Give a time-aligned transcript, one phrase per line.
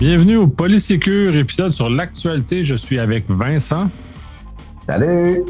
[0.00, 2.64] Bienvenue au Polysécure, épisode sur l'actualité.
[2.64, 3.90] Je suis avec Vincent.
[4.86, 5.42] Salut!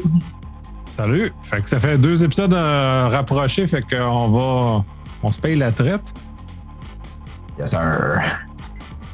[0.85, 1.31] Salut!
[1.41, 4.83] Fait que ça fait deux épisodes euh, rapprochés, fait qu'on va.
[5.23, 6.13] On se paye la traite.
[7.57, 8.19] Yes, sir.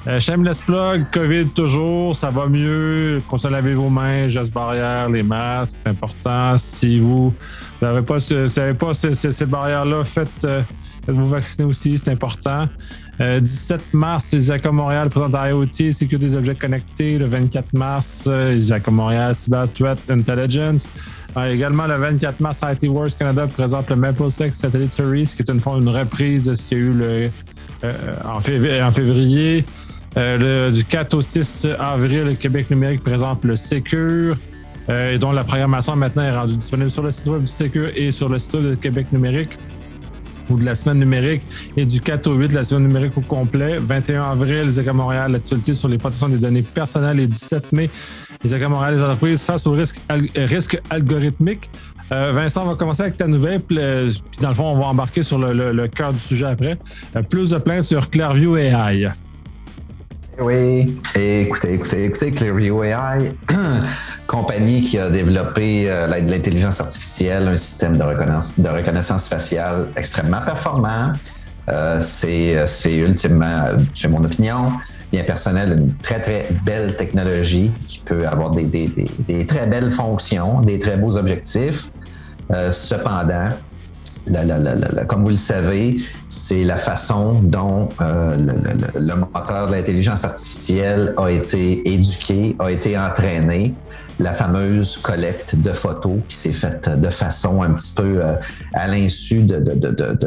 [0.07, 3.21] Euh, shameless plug, COVID toujours, ça va mieux.
[3.51, 6.57] Laver vos mains, gestes barrières, les masques, c'est important.
[6.57, 7.31] Si vous
[7.82, 8.18] n'avez pas,
[8.79, 10.63] pas ces, ces- ces barrières-là, faites, euh,
[11.05, 12.68] faites-vous vacciner aussi, c'est important.
[13.19, 17.17] Euh, 17 mars, Isaac Montréal présente IoT, sécurité des objets connectés.
[17.17, 20.87] Le 24 mars, euh, Isaac Montréal, Cyber Threat Intelligence.
[21.35, 25.49] Euh, également, le 24 mars, IT Wars Canada présente le MapleSec Satellite Series, qui est
[25.49, 27.29] une, reprise de ce qu'il y a eu euh,
[28.23, 29.65] en, fév- en février.
[30.15, 34.35] Du 4 au 6 avril, le Québec numérique présente le Secure,
[35.19, 38.27] dont la programmation maintenant est rendue disponible sur le site web du Secure et sur
[38.27, 39.52] le site web de Québec numérique
[40.49, 41.41] ou de la semaine numérique
[41.75, 43.77] et du 4 au 8 la semaine numérique au complet.
[43.79, 47.89] 21 avril, les à Montréal, l'actualité sur les protections des données personnelles et 17 mai,
[48.43, 51.69] les à Montréal, les entreprises face aux risques, al- risques algorithmiques.
[52.13, 54.77] Euh, Vincent, on va commencer avec ta nouvelle, puis euh, puis dans le fond, on
[54.79, 56.77] va embarquer sur le, le- le cœur du sujet après.
[57.15, 59.09] Euh, plus de plaintes sur Clearview AI.
[60.39, 60.97] Oui.
[61.16, 63.31] Écoutez, écoutez, écoutez, Clearview AI,
[64.27, 71.13] compagnie qui a développé euh, l'intelligence artificielle, un système de reconnaissance, faciale extrêmement performant.
[71.69, 74.67] Euh, c'est, c'est ultimement, euh, c'est mon opinion,
[75.11, 80.77] bien personnel, une très, très belle technologie qui peut avoir des très belles fonctions, des
[80.77, 81.89] très beaux objectifs.
[82.53, 83.49] Euh, cependant,
[84.30, 85.97] la- comme vous le savez,
[86.28, 92.55] c'est la façon dont euh, le, le- le- moteur de l'intelligence artificielle a été éduqué,
[92.59, 93.73] a été entraîné.
[94.19, 98.33] La fameuse collecte de photos qui s'est faite de façon un petit peu euh,
[98.73, 100.17] à l'insu de, de, de,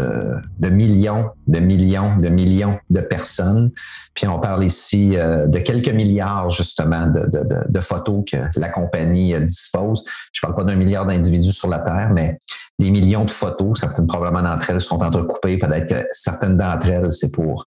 [0.58, 3.70] de, millions, de millions, de millions de personnes.
[4.14, 9.40] Puis on parle ici euh, de quelques milliards justement de, photos que la compagnie euh,
[9.40, 10.04] dispose.
[10.32, 12.38] Je parle pas d'un milliard d'individus sur la Terre, mais
[12.78, 13.80] des millions de photos.
[13.80, 15.58] Certaines, probablement d'entre elles sont entrecoupées.
[15.58, 17.66] Peut-être que certaines d'entre elles, c'est pour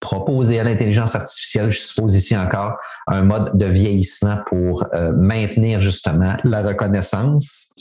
[0.00, 5.80] proposer à l'intelligence artificielle, je suppose ici encore, un mode de vieillissement pour euh, maintenir
[5.80, 7.72] justement la reconnaissance.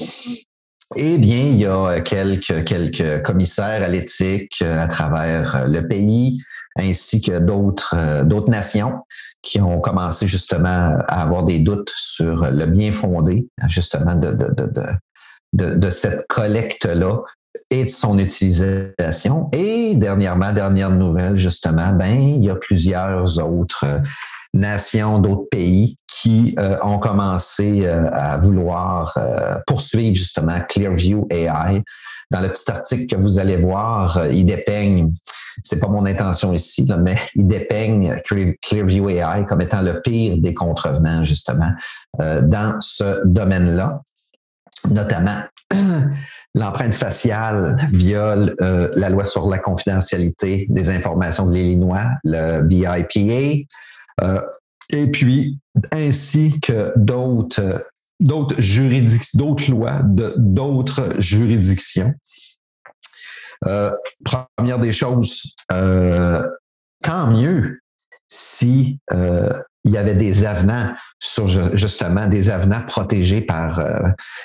[0.96, 5.88] Eh bien, il y a quelques, quelques commissaires à l'éthique euh, à travers euh, le
[5.88, 6.42] pays,
[6.78, 9.00] ainsi que d'autres d'autres nations
[9.42, 14.54] qui ont commencé justement à avoir des doutes sur le bien fondé, justement, de, de
[15.54, 17.22] de, de cette collecte-là
[17.70, 19.50] et de son utilisation.
[19.54, 24.00] Et dernièrement, dernière nouvelle, justement, ben, il y a plusieurs autres euh,
[24.54, 29.18] nations, d'autres pays qui euh, ont commencé euh, à vouloir
[29.68, 31.84] poursuivre justement Clearview AI.
[32.32, 35.10] Dans le petit article que vous allez voir, il dépeigne,
[35.64, 40.38] c'est pas mon intention ici, mais il dépeigne Clear- Clearview AI comme étant le pire
[40.38, 41.72] des contrevenants, justement,
[42.20, 44.02] dans ce domaine-là
[44.90, 45.42] notamment
[46.56, 53.66] l'empreinte faciale viole euh, la loi sur la confidentialité des informations de l'Illinois, le BIPA,
[54.22, 54.42] euh,
[54.90, 55.60] et puis
[55.92, 62.14] ainsi que d'autres juridictions, d'autres lois d'autres juridictions.
[63.68, 63.92] Euh,
[64.58, 67.80] première des choses, tant mieux
[68.28, 69.00] si
[69.86, 74.00] il y avait des avenants sur ju- justement des avenants protégés par euh,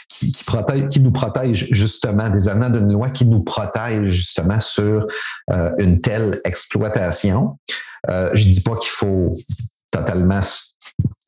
[0.08, 5.06] qui, qui, nous protègent justement des avenants d'une loi qui nous protège justement sur
[5.50, 7.58] euh, une telle exploitation.
[8.08, 9.32] Euh, je dis pas qu'il faut
[9.90, 10.40] totalement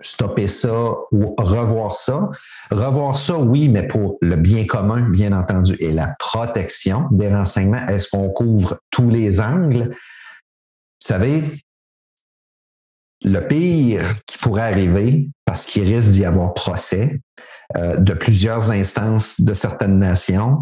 [0.00, 2.30] stopper ça ou revoir ça.
[2.70, 7.86] Revoir ça, oui, mais pour le bien commun, bien entendu, et la protection des renseignements.
[7.88, 9.88] Est-ce qu'on couvre tous les angles?
[9.90, 11.64] Vous savez,
[13.26, 17.20] le pire qui pourrait arriver, parce qu'il risque d'y avoir procès
[17.76, 20.58] euh, de plusieurs instances de certaines nations,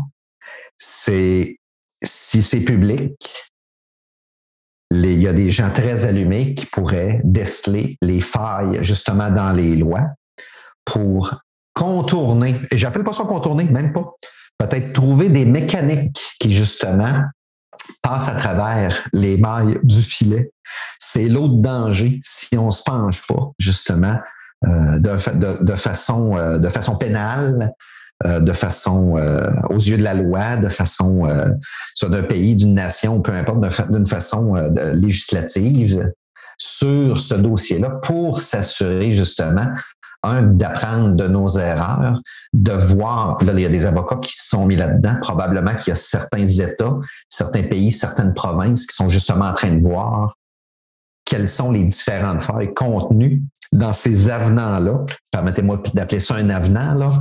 [0.79, 1.59] c'est
[2.03, 3.15] si c'est public,
[4.91, 9.77] il y a des gens très allumés qui pourraient déceler les failles justement dans les
[9.77, 10.07] lois
[10.85, 11.41] pour
[11.75, 14.15] contourner, et j'appelle pas ça contourner, même pas,
[14.59, 17.21] peut-être trouver des mécaniques qui justement
[18.03, 20.53] passent à travers les mailles du filet.
[20.99, 24.19] C'est l'autre danger si on se penche pas justement
[24.67, 27.73] euh, euh, de façon pénale,
[28.25, 29.17] euh, de façon
[29.71, 31.27] aux yeux de la loi, de façon
[31.95, 34.55] soit d'un pays, d'une nation, peu importe, d'une façon
[34.95, 36.11] législative
[36.57, 39.67] sur ce dossier-là pour s'assurer justement
[40.25, 42.21] un, d'apprendre de nos erreurs,
[42.53, 45.89] de voir, là, il y a des avocats qui se sont mis là-dedans, probablement qu'il
[45.89, 46.95] y a certains États,
[47.29, 50.37] certains pays, certaines provinces qui sont justement en train de voir
[51.25, 53.43] quelles sont les différentes failles contenues
[53.73, 55.05] dans ces avenants-là.
[55.33, 57.13] Permettez-moi d'appeler ça un avenant, là.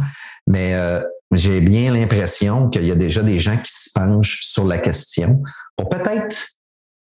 [0.45, 1.01] Mais euh,
[1.31, 5.41] j'ai bien l'impression qu'il y a déjà des gens qui se penchent sur la question
[5.77, 6.47] pour peut-être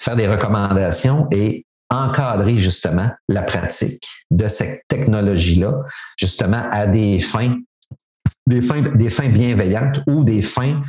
[0.02, 5.74] faire des recommandations et encadrer justement la pratique de cette technologie-là,
[6.18, 7.58] justement à des fins,
[8.48, 10.82] des fins, des fins bienveillantes ou des fins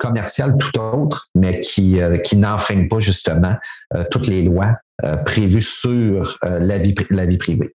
[0.00, 3.54] commerciales tout autres, mais qui, euh, qui n'enfreignent pas justement
[3.94, 4.72] euh, toutes les lois
[5.04, 7.74] euh, prévues sur la, vie, la vie privée.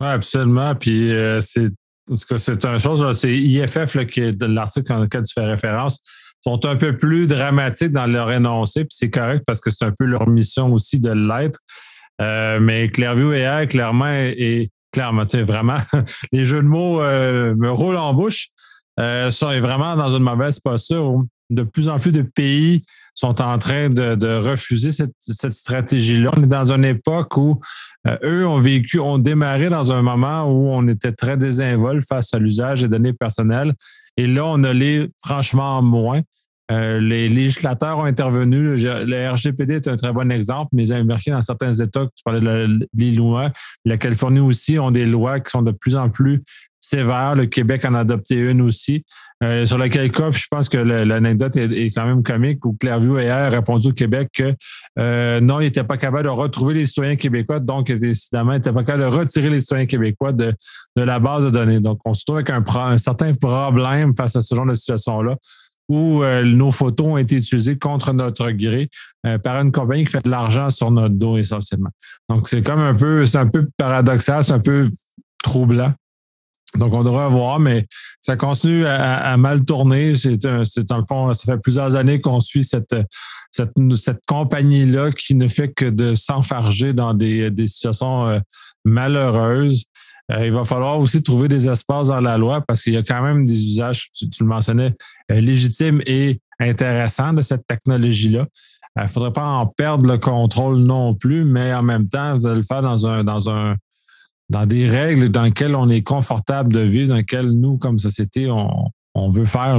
[0.00, 0.74] Oui, absolument.
[0.74, 1.68] Puis c'est
[2.08, 4.04] en tout cas, c'est une chose, c'est IFF là,
[4.46, 6.00] l'article dans lequel tu fais référence,
[6.46, 9.90] sont un peu plus dramatiques dans leur énoncé, puis c'est correct parce que c'est un
[9.90, 11.58] peu leur mission aussi de l'être.
[12.22, 15.78] Euh, mais Clairview AI, clairement, et clairement, tu sais, vraiment,
[16.32, 18.48] les jeux de mots euh, me roulent en bouche.
[19.00, 22.84] Euh, ça est vraiment dans une mauvaise posture où de plus en plus de pays
[23.16, 26.30] sont en train de, refuser cette, stratégie-là.
[26.36, 27.60] On est dans une époque où
[28.06, 32.32] euh, eux ont vécu, ont démarré dans un moment où on était très désinvolte face
[32.34, 33.72] à l'usage des données personnelles.
[34.18, 36.20] Et là, on a les franchement moins.
[36.72, 38.76] Euh, les législateurs ont intervenu.
[38.76, 43.12] Le RGPD est un très bon exemple, mais américains dans certains États, tu parlais des
[43.12, 43.50] lois,
[43.84, 46.42] la Californie aussi ont des lois qui sont de plus en plus
[46.80, 47.34] sévère.
[47.34, 49.04] Le Québec en a adopté une aussi.
[49.44, 53.36] Euh, sur laquelle COP, je pense que l'anecdote est, quand même comique, où Clairview hier
[53.36, 54.54] a répondu au Québec que
[54.98, 58.72] euh, non, il n'était pas capable de retrouver les citoyens québécois, donc décidément, il n'était
[58.72, 60.54] pas capable de retirer les citoyens québécois de,
[60.96, 61.80] de la base de données.
[61.80, 65.36] Donc, on se trouve avec un, un certain problème face à ce genre de situation-là
[65.88, 68.88] où euh, nos photos ont été utilisées contre notre gré
[69.42, 71.90] par une compagnie qui fait de l'argent sur notre dos essentiellement.
[72.28, 74.88] Donc, c'est comme un peu, c'est un peu paradoxal, c'est un peu
[75.42, 75.92] troublant.
[76.78, 77.86] Donc, on devrait voir, mais
[78.20, 80.16] ça continue à, mal tourner.
[80.16, 82.94] C'est dans le fond, ça fait plusieurs années qu'on suit cette,
[83.50, 88.38] cette, cette compagnie-là qui ne fait que de s'enfarger dans des, des situations euh,
[88.84, 89.84] malheureuses.
[90.32, 93.02] Euh, il va falloir aussi trouver des espaces dans la loi parce qu'il y a
[93.02, 94.92] quand même des usages, tu, le mentionnais,
[95.30, 98.46] euh, légitimes et intéressants de cette technologie-là.
[98.96, 102.46] Il ne faudrait pas en perdre le contrôle non plus, mais en même temps, vous
[102.46, 103.76] allez le faire dans un, dans un,
[104.48, 108.50] dans des règles dans lesquelles on est confortable de vivre, dans lesquelles nous, comme société,
[108.50, 109.78] on, on veut faire.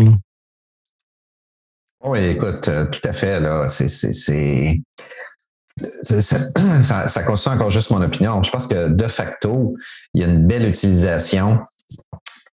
[2.04, 3.40] Oui, écoute, euh, tout à fait.
[3.40, 4.82] Là, c'est, c'est, c'est,
[6.82, 8.42] ça, ça concerne encore juste mon opinion.
[8.44, 9.76] Je pense que de facto,
[10.14, 11.60] il y a une belle utilisation,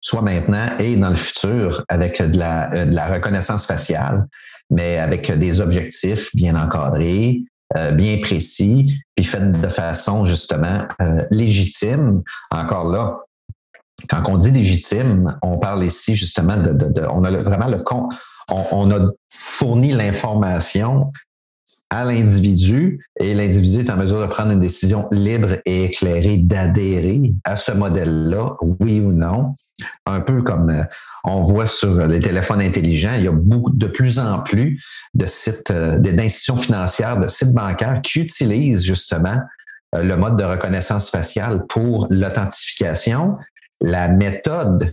[0.01, 4.27] soit maintenant et dans le futur, avec de la, euh, reconnaissance faciale,
[4.71, 7.43] mais avec des objectifs bien encadrés,
[7.77, 12.23] euh, bien précis, puis fait de façon justement euh, légitime.
[12.51, 13.17] Encore là,
[14.09, 17.83] quand on dit légitime, on parle ici justement de, de, de on a vraiment le
[18.51, 21.13] on, on a fourni l'information
[21.91, 27.33] à l'individu et l'individu est en mesure de prendre une décision libre et éclairée d'adhérer
[27.45, 29.55] à ce modèle-là, oui ou non.
[30.07, 30.85] Un peu comme euh,
[31.25, 34.81] on voit sur les téléphones intelligents, il y a de plus en plus
[35.15, 39.39] de sites, euh, d'institutions financières, de sites bancaires qui utilisent justement
[39.97, 43.33] euh, le mode de reconnaissance faciale pour l'authentification.
[43.81, 44.93] La méthode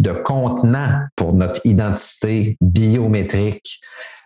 [0.00, 3.80] de contenant pour notre identité biométrique,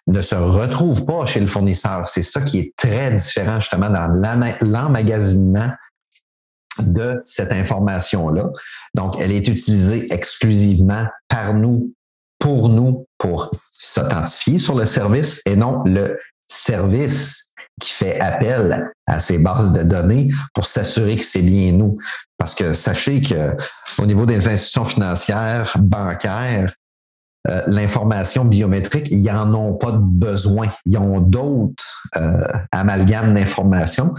[0.07, 2.07] ne se retrouve pas chez le fournisseur.
[2.07, 4.09] C'est ça qui est très différent justement dans
[4.61, 5.71] l'emmagasinement
[6.79, 8.51] de cette information-là.
[8.95, 11.93] Donc, elle est utilisée exclusivement par nous,
[12.39, 16.19] pour nous, pour s'authentifier sur le service et non le
[16.49, 21.97] service qui fait appel à ces bases de données pour s'assurer que c'est bien nous.
[22.39, 23.57] Parce que sachez que
[23.99, 26.67] au niveau des institutions financières, bancaires,
[27.49, 30.69] euh, l'information biométrique, ils n'en ont pas de besoin.
[30.87, 34.15] Ils ont d'autres euh, amalgames d'informations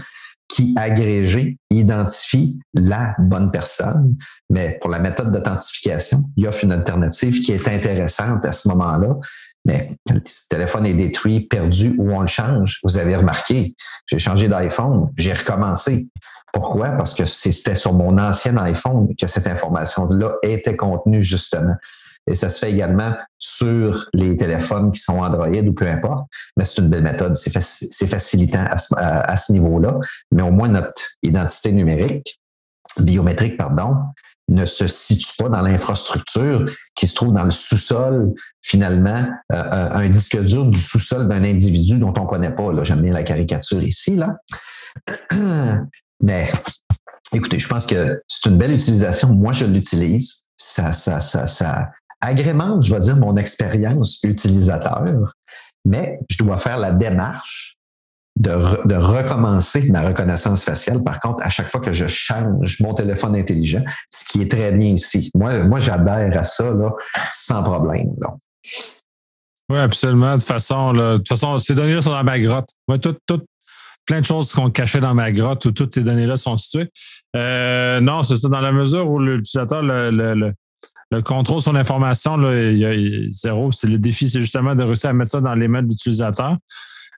[0.48, 4.16] qui, agrégés, identifient la bonne personne.
[4.50, 9.16] Mais pour la méthode d'authentification, il offre une alternative qui est intéressante à ce moment-là.
[9.64, 14.48] Mais le téléphone est détruit, perdu ou on le change, vous avez remarqué, j'ai changé
[14.48, 16.08] d'iPhone, j'ai recommencé.
[16.52, 16.90] Pourquoi?
[16.90, 21.74] Parce que c'était sur mon ancien iPhone que cette information-là était contenue, justement.
[22.26, 26.26] Et ça se fait également sur les téléphones qui sont Android ou peu importe.
[26.56, 27.36] Mais c'est une belle méthode.
[27.36, 28.64] C'est facilitant
[28.96, 29.98] à ce, niveau-là.
[30.32, 32.40] Mais au moins, notre identité numérique,
[33.00, 33.96] biométrique, pardon,
[34.48, 39.90] ne se situe pas dans l'infrastructure qui se trouve dans le sous-sol, finalement, euh, euh,
[39.92, 42.70] un disque dur du sous-sol d'un individu dont on ne connaît pas.
[42.84, 44.16] J'aime bien la caricature ici.
[44.16, 44.36] Là.
[46.22, 46.50] Mais
[47.32, 49.28] écoutez, je pense que c'est une belle utilisation.
[49.28, 50.44] Moi, je l'utilise.
[50.56, 51.90] Ça, ça, ça, ça,
[52.24, 55.32] agrémente, je vais dire, mon expérience utilisateur,
[55.84, 57.76] mais je dois faire la démarche
[58.36, 58.50] de,
[58.88, 61.02] de, recommencer ma reconnaissance faciale.
[61.04, 64.72] Par contre, à chaque fois que je change mon téléphone intelligent, ce qui est très
[64.72, 65.30] bien ici.
[65.34, 66.90] Moi, moi j'adhère à ça là,
[67.32, 68.10] sans problème.
[69.70, 70.34] Oui, absolument.
[70.34, 72.70] De toute façon, de toute façon, ces données-là sont dans ma grotte.
[74.06, 76.90] Plein de choses qu'on cachait dans ma grotte où toutes ces données-là sont situées.
[77.36, 78.48] Euh, non, c'est ça.
[78.48, 80.52] Dans la mesure où l'utilisateur le,
[81.22, 83.72] contrôle son information, là, il y a zéro.
[83.72, 86.56] C'est le défi, c'est justement de réussir à mettre ça dans les mains de l'utilisateur.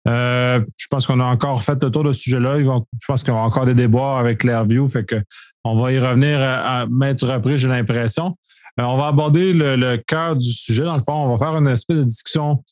[0.08, 2.60] Euh, je pense qu'on a encore fait le tour de ce sujet-là.
[2.60, 5.16] Je pense y aura encore des débats avec Clairview, fait que
[5.64, 8.36] on va y revenir à, à mettre repris, j'ai l'impression.
[8.78, 10.84] Euh, on va aborder le, cœur du sujet.
[10.84, 12.62] Dans le fond, on va faire une espèce de discussion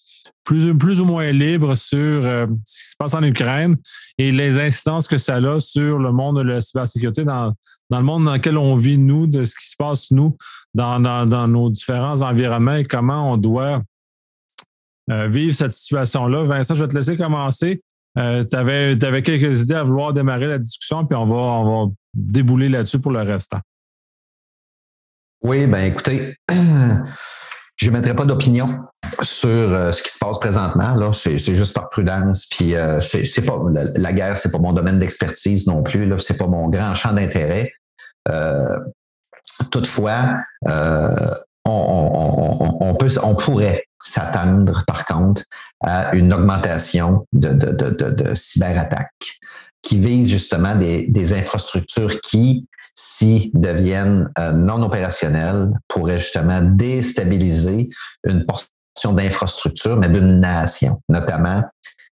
[0.45, 3.77] plus, ou moins libre sur euh, ce qui se passe en Ukraine
[4.19, 7.55] et les incidences que ça a sur le monde de la cybersécurité dans,
[7.91, 10.37] le monde dans lequel on vit, nous, de ce qui se passe, nous,
[10.75, 13.83] dans, nos différents environnements et comment on doit
[15.11, 16.45] euh, vivre cette situation-là.
[16.45, 17.83] Vincent, je vais te laisser commencer.
[18.17, 18.21] tu
[18.57, 23.01] avais, quelques idées à vouloir démarrer la discussion, puis on va, on va débouler là-dessus
[23.01, 23.61] pour le restant.
[25.43, 28.81] Oui, ben écoutez, je ne mettrai pas d'opinion
[29.23, 31.13] sur euh, ce qui se passe présentement.
[31.13, 32.47] C'est, juste par prudence.
[32.47, 36.07] Puis euh, c'est, pas la, la guerre, c'est pas mon domaine d'expertise non plus.
[36.07, 37.73] Là, c'est pas mon grand champ d'intérêt.
[38.29, 38.79] Euh,
[39.71, 40.29] toutefois,
[41.65, 42.97] on,
[43.39, 45.43] pourrait s'attendre, par contre,
[45.81, 49.11] à une augmentation de, cyberattaques
[49.83, 52.67] qui visent justement des, infrastructures qui
[52.97, 57.89] si deviennent non opérationnels, pourraient justement déstabiliser
[58.25, 58.69] une portion
[59.13, 61.63] d'infrastructure, mais d'une nation, notamment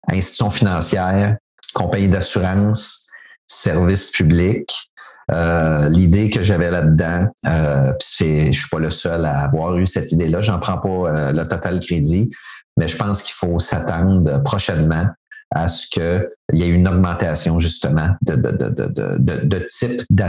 [0.09, 1.37] institutions financières,
[1.73, 3.07] compagnies d'assurance,
[3.47, 4.91] services publics.
[5.31, 10.11] Euh, l'idée que j'avais là-dedans, euh, je suis pas le seul à avoir eu cette
[10.11, 10.41] idée-là.
[10.41, 12.29] J'en prends pas euh, le total crédit,
[12.77, 15.07] mais je pense qu'il faut s'attendre prochainement
[15.51, 19.67] à ce qu'il y ait une augmentation justement de, de, de, de,
[20.09, 20.23] de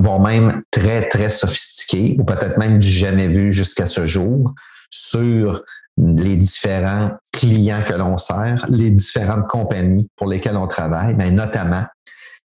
[0.00, 4.54] voire même très, très sophistiqué, ou peut-être même du jamais vu jusqu'à ce jour,
[4.94, 5.62] sur
[5.96, 11.84] les différents clients que l'on sert, les différentes compagnies pour lesquelles on travaille, mais notamment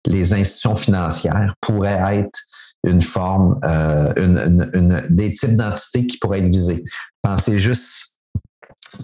[0.05, 2.39] les institutions financières pourraient être
[2.87, 6.83] une forme, euh, une, des types d'entités qui pourraient être visées.
[7.21, 8.19] Pensez juste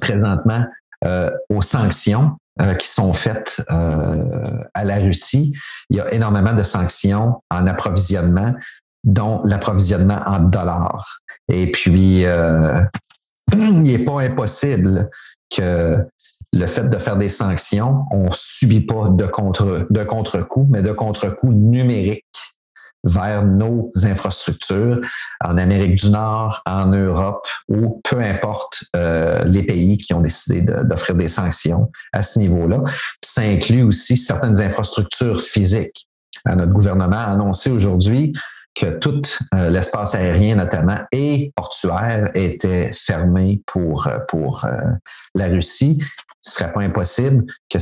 [0.01, 0.63] présentement
[1.05, 5.53] euh, aux sanctions euh, qui sont faites à la Russie.
[5.89, 8.55] Il y a énormément de sanctions en approvisionnement,
[9.03, 11.19] dont l'approvisionnement en dollars.
[11.47, 12.25] Et puis,
[13.53, 15.09] il n'est pas impossible
[15.55, 15.97] que
[16.53, 20.91] le fait de faire des sanctions, on subit pas de contre de contre-coup, mais de
[20.91, 22.25] contre-coup numérique
[23.05, 24.99] vers nos infrastructures
[25.43, 30.61] en Amérique du Nord, en Europe ou peu importe euh, les pays qui ont décidé
[30.61, 32.83] d'offrir des sanctions à ce niveau-là.
[33.23, 36.07] Ça inclut aussi certaines infrastructures physiques.
[36.47, 38.33] Notre gouvernement a annoncé aujourd'hui
[38.75, 39.21] que tout
[39.53, 44.67] euh, l'espace aérien notamment et portuaire était fermé pour pour
[45.33, 46.01] la Russie.
[46.41, 47.79] Ce serait pas impossible que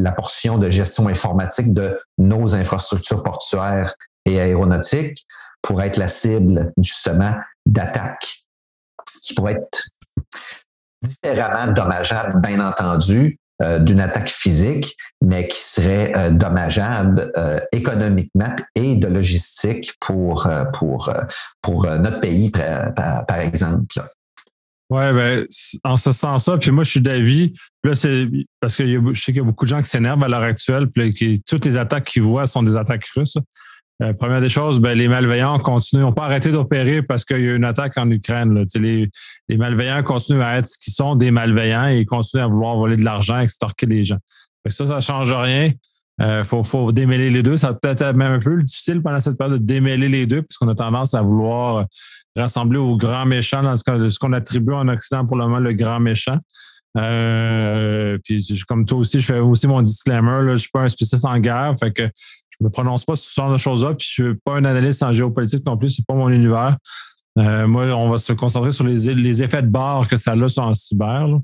[0.00, 5.26] la portion de gestion informatique de nos infrastructures portuaires et aéronautique
[5.62, 7.34] pourrait être la cible justement
[7.64, 8.46] d'attaques
[9.22, 9.82] qui pourraient être
[11.02, 18.54] différemment dommageables, bien entendu, euh, d'une attaque physique, mais qui serait euh, dommageable euh, économiquement
[18.74, 21.10] et de logistique pour, pour,
[21.62, 23.94] pour notre pays, par, exemple.
[24.90, 25.46] Oui, ben,
[25.84, 28.28] en ce sens-là, puis moi, je suis d'avis, là, c'est
[28.60, 30.88] parce que je sais qu'il y a beaucoup de gens qui s'énervent à l'heure actuelle,
[30.90, 33.38] puis que toutes les attaques qu'ils voient sont des attaques russes.
[34.02, 37.48] Euh, première des choses, ben, les malveillants continuent, n'ont pas arrêté d'opérer parce qu'il y
[37.48, 38.54] a une attaque en Ukraine.
[38.54, 38.64] Là.
[38.74, 39.08] Les,
[39.48, 42.76] les malveillants continuent à être ce qu'ils sont, des malveillants, et ils continuent à vouloir
[42.76, 44.18] voler de l'argent, extorquer les gens.
[44.68, 45.72] ça, ça ne change rien.
[46.18, 47.56] Il euh, faut, faut démêler les deux.
[47.56, 50.68] Ça peut être même un peu difficile pendant cette période de démêler les deux, puisqu'on
[50.68, 51.86] a tendance à vouloir
[52.36, 56.00] rassembler au grand méchant dans ce qu'on attribue en Occident pour le moment le grand
[56.00, 56.38] méchant.
[56.96, 60.42] Euh, puis comme toi aussi, je fais aussi mon disclaimer.
[60.42, 62.08] Là, je suis pas un spécialiste en guerre, fait que
[62.58, 65.02] je me prononce pas sur ce genre de choses-là, puis je suis pas un analyste
[65.02, 66.76] en géopolitique non plus, c'est pas mon univers.
[67.38, 70.48] Euh, moi, on va se concentrer sur les, les effets de barre que ça a
[70.48, 71.38] sur en cyber.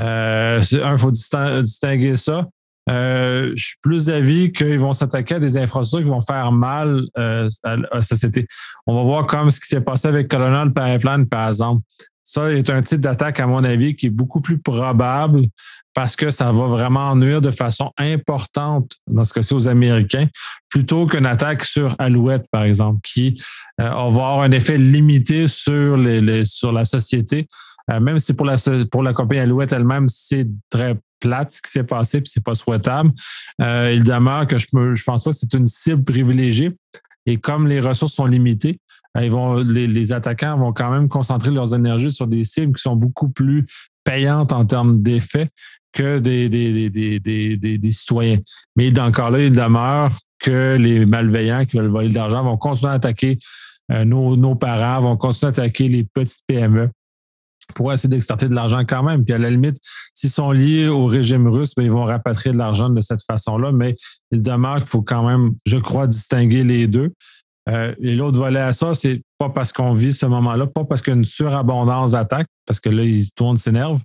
[0.00, 2.46] Euh, il faut distinguer ça.
[2.88, 7.02] Euh, je suis plus d'avis qu'ils vont s'attaquer à des infrastructures qui vont faire mal
[7.14, 8.46] à, la société.
[8.86, 11.82] On va voir comme ce qui s'est passé avec Colonel Pipeline, par exemple.
[12.30, 15.46] Ça est un type d'attaque, à mon avis, qui est beaucoup plus probable
[15.94, 20.26] parce que ça va vraiment nuire de façon importante, dans ce cas-ci, aux Américains,
[20.68, 23.42] plutôt qu'une attaque sur Alouette, par exemple, qui
[23.80, 27.46] euh, va avoir un effet limité sur, la société.
[27.90, 32.20] Euh, même si pour la, compagnie Alouette elle-même, c'est très plate ce qui s'est passé,
[32.20, 33.10] puis c'est pas souhaitable.
[33.62, 36.76] Euh, il demeure que je ne pense pas que c'est une cible privilégiée.
[37.24, 38.80] Et comme les ressources sont limitées,
[39.20, 42.96] ils vont, les, attaquants vont quand même concentrer leurs énergies sur des cibles qui sont
[42.96, 43.64] beaucoup plus
[44.04, 45.48] payantes en termes d'effets
[45.92, 48.38] que des, des, citoyens.
[48.76, 52.92] Mais encore là, il demeure que les malveillants qui veulent voler de l'argent vont continuer
[52.92, 53.38] à attaquer
[53.90, 56.90] euh, nos, nos, parents, vont continuer à attaquer les petites PME
[57.74, 59.24] pour essayer d'extraiter de l'argent quand même.
[59.24, 59.76] Puis à la limite,
[60.14, 63.72] s'ils sont liés au régime russe, bien, ils vont rapatrier de l'argent de cette façon-là.
[63.72, 63.94] Mais
[64.30, 67.12] il demeure qu'il faut quand même, je crois, distinguer les deux.
[67.68, 71.02] Euh, et l'autre volet à ça, c'est pas parce qu'on vit ce moment-là, pas parce
[71.02, 74.00] qu'il surabondance d'attaques, parce que là, ils tournent, s'énervent,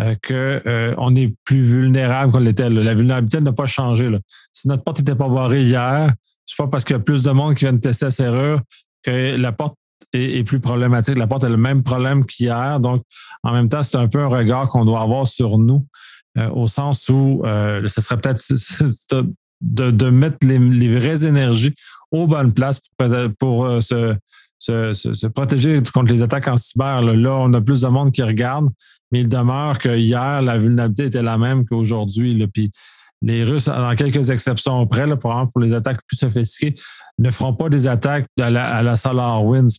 [0.00, 2.68] euh, qu'on euh, est plus vulnérable qu'on l'était.
[2.68, 4.10] La vulnérabilité n'a pas changé.
[4.52, 6.12] Si notre porte n'était pas barrée hier,
[6.44, 8.60] c'est pas parce qu'il y a plus de monde qui vient de tester la serrure
[9.02, 9.76] que la porte
[10.12, 11.18] est, plus problématique.
[11.18, 12.80] La porte a le même problème qu'hier.
[12.80, 13.02] Donc,
[13.42, 15.86] en même temps, c'est un peu un regard qu'on doit avoir sur nous,
[16.52, 18.40] au sens où ce serait peut-être
[19.60, 21.74] de, mettre les, vraies énergies
[22.10, 22.80] aux bonnes places
[23.38, 27.02] pour, euh, se, protéger contre les attaques en cyber.
[27.02, 27.34] Là.
[27.34, 28.68] on a plus de monde qui regarde,
[29.12, 32.46] mais il demeure que hier, la vulnérabilité était la même qu'aujourd'hui.
[32.52, 32.70] Puis
[33.22, 36.74] les Russes, dans quelques exceptions près, pour, pour les attaques plus sophistiquées,
[37.18, 38.94] ne feront pas des attaques à la, à la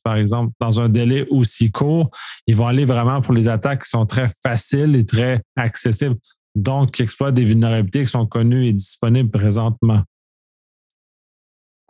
[0.03, 2.09] par exemple, dans un délai aussi court.
[2.47, 6.15] Ils vont aller vraiment pour les attaques qui sont très faciles et très accessibles,
[6.59, 10.03] donc qui des vulnérabilités qui sont connues et disponibles présentement.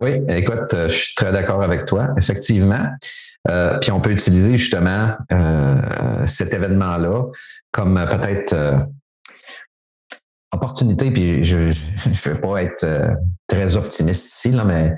[0.01, 2.85] Oui, écoute, euh, je suis très d'accord avec toi, effectivement.
[3.49, 7.25] Euh, puis on peut utiliser justement euh, cet événement-là
[7.71, 8.55] comme peut-être
[10.51, 11.73] opportunité, puis je ne
[12.33, 13.15] veux pas être
[13.47, 14.95] très optimiste ici, mais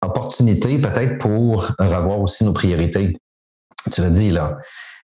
[0.00, 3.16] opportunité peut-être pour revoir aussi nos priorités.
[3.92, 4.56] Tu l'as dit, là,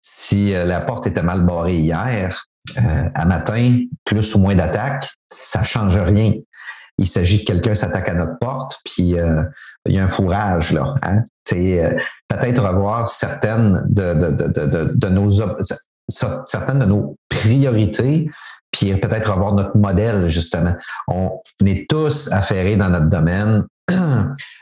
[0.00, 2.46] si la porte était mal barrée hier,
[2.76, 6.32] à matin, plus ou moins d'attaques, ça change rien.
[6.98, 9.16] Il s'agit que quelqu'un s'attaque à notre porte, puis
[9.86, 10.94] il y a un fourrage là.
[11.02, 11.24] Hein?
[11.46, 15.28] peut-être revoir certaines de, de, de, de, de nos
[16.08, 18.30] certaines de nos priorités
[18.74, 20.74] puis peut-être revoir notre modèle, justement.
[21.06, 23.64] On est tous affairés dans notre domaine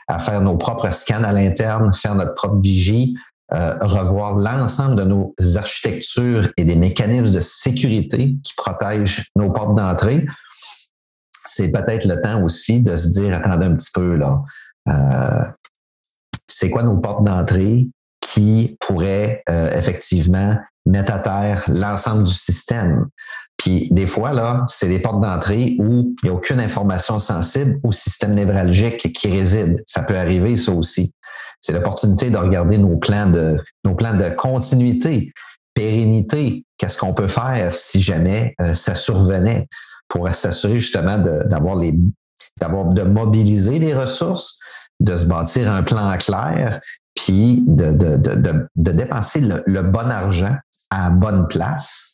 [0.07, 3.15] à faire nos propres scans à l'interne, faire notre propre vigie,
[3.51, 9.75] euh, revoir l'ensemble de nos architectures et des mécanismes de sécurité qui protègent nos portes
[9.75, 10.25] d'entrée.
[11.45, 14.41] C'est peut-être le temps aussi de se dire, attendez un petit peu, là,
[14.89, 15.43] euh,
[16.47, 17.89] c'est quoi nos portes d'entrée
[18.21, 23.07] qui pourraient euh, effectivement mettre à terre l'ensemble du système?
[23.57, 27.79] Puis des fois, là, c'est des portes d'entrée où il n'y a aucune information sensible
[27.83, 29.83] au système névralgique qui réside.
[29.85, 31.13] Ça peut arriver, ça aussi.
[31.63, 35.33] C'est l'opportunité de regarder nos plans de, continuité,
[35.73, 36.65] pérennité.
[36.77, 39.67] Qu'est-ce qu'on peut faire si jamais euh, ça survenait
[40.07, 44.59] pour s'assurer justement d'avoir de mobiliser les ressources,
[44.99, 46.79] de se bâtir un plan clair,
[47.15, 50.55] puis de, dépenser le, le bon argent
[50.91, 52.13] à bonne place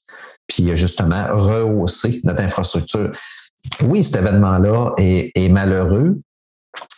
[0.49, 3.12] puis justement rehausser notre infrastructure.
[3.83, 6.19] Oui, cet événement-là est, malheureux.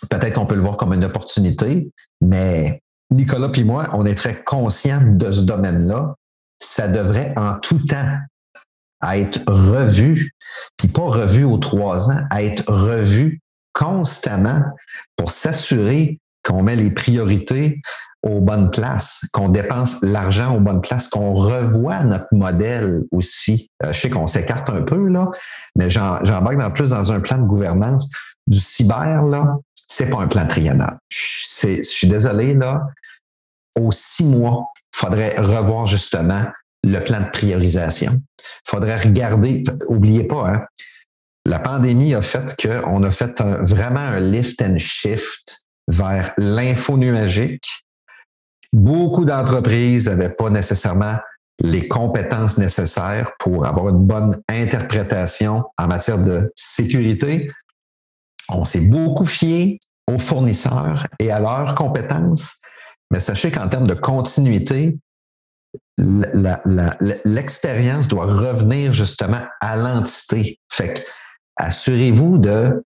[0.09, 1.89] Peut-être qu'on peut le voir comme une opportunité,
[2.21, 2.81] mais
[3.11, 6.15] Nicolas puis moi, on est très conscients de ce domaine-là.
[6.59, 8.17] Ça devrait en tout temps
[9.09, 10.31] être revu,
[10.77, 13.41] puis pas revu aux trois ans, être revu
[13.73, 14.61] constamment
[15.15, 17.81] pour s'assurer qu'on met les priorités
[18.23, 23.69] aux bonnes places, qu'on dépense l'argent aux bonnes places, qu'on revoit notre modèle aussi.
[23.83, 25.29] Euh, je sais qu'on s'écarte un peu, là,
[25.75, 28.09] mais j'embarque dans plus dans un plan de gouvernance.
[28.47, 30.97] Du cyber, là, c'est pas un plan triennal.
[31.09, 32.87] Je suis désolé, là,
[33.79, 36.45] aux six mois, il faudrait revoir justement
[36.83, 38.13] le plan de priorisation.
[38.39, 40.65] Il faudrait regarder, oubliez pas, hein,
[41.45, 47.67] la pandémie a fait qu'on a fait vraiment un lift and shift vers l'info nuagique,
[48.73, 51.17] Beaucoup d'entreprises n'avaient pas nécessairement
[51.59, 57.51] les compétences nécessaires pour avoir une bonne interprétation en matière de sécurité.
[58.51, 62.55] On s'est beaucoup fié aux fournisseurs et à leurs compétences,
[63.11, 64.97] mais sachez qu'en termes de continuité,
[65.97, 70.59] l'expérience doit revenir justement à l'entité.
[70.71, 71.05] Fait
[71.57, 72.83] assurez-vous de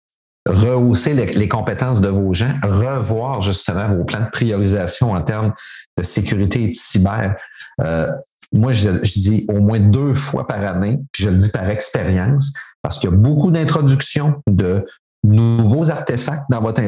[0.48, 5.54] rehausser les, compétences de vos gens, revoir justement vos plans de priorisation en termes
[5.98, 7.36] de sécurité et de cyber.
[7.82, 8.12] Euh,
[8.52, 12.54] moi, je, dis au moins deux fois par année, puis je le dis par expérience,
[12.82, 14.86] parce qu'il y a beaucoup d'introductions de
[15.34, 16.82] nouveaux artefacts dans votre,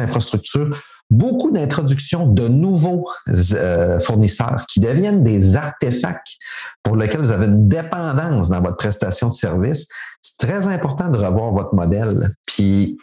[0.00, 0.76] infrastructure,
[1.10, 6.36] beaucoup d'introductions de nouveaux euh, fournisseurs qui deviennent des artefacts
[6.82, 9.86] pour lesquels vous avez une dépendance dans votre prestation de service.
[10.20, 12.30] C'est très important de revoir votre modèle.
[12.46, 12.98] Puis,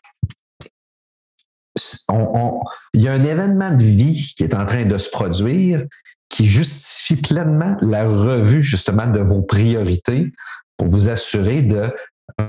[2.93, 5.85] il y a un événement de vie qui est en train de se produire
[6.29, 10.31] qui justifie pleinement la revue justement de vos priorités
[10.77, 11.91] pour vous assurer de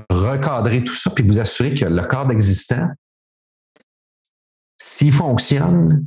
[0.09, 2.87] recadrer tout ça, puis vous assurer que le cadre existant,
[4.77, 6.05] s'il fonctionne,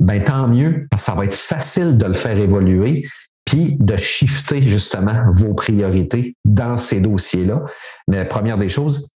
[0.00, 3.06] ben tant mieux, parce que ça va être facile de le faire évoluer,
[3.44, 7.62] puis de shifter justement vos priorités dans ces dossiers-là.
[8.08, 9.10] Mais première des choses,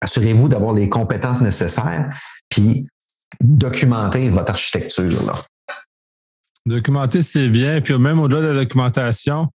[0.00, 2.08] assurez-vous d'avoir les compétences nécessaires,
[2.48, 2.86] puis
[3.40, 5.24] documenter votre architecture.
[5.24, 5.34] Là.
[6.66, 7.80] Documenter, c'est bien.
[7.80, 9.48] Puis même au-delà de la documentation,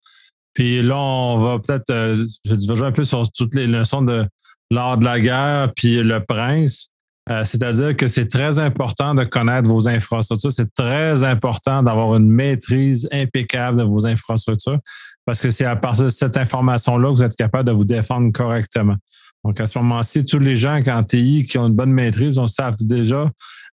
[0.54, 4.26] puis là, on va peut-être, euh, je diverger un peu sur toutes les leçons de
[4.70, 6.88] l'art de la guerre, puis le prince.
[7.30, 10.52] Euh, c'est-à-dire que c'est très important de connaître vos infrastructures.
[10.52, 14.80] C'est très important d'avoir une maîtrise impeccable de vos infrastructures
[15.26, 18.32] parce que c'est à partir de cette information-là que vous êtes capable de vous défendre
[18.32, 18.96] correctement.
[19.44, 22.48] Donc, à ce moment-ci, tous les gens en TI qui ont une bonne maîtrise, on
[22.48, 23.30] savent déjà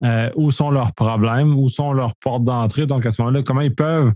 [0.04, 2.86] euh, où sont leurs problèmes, où sont leurs portes d'entrée.
[2.88, 4.12] Donc, à ce moment-là, comment ils peuvent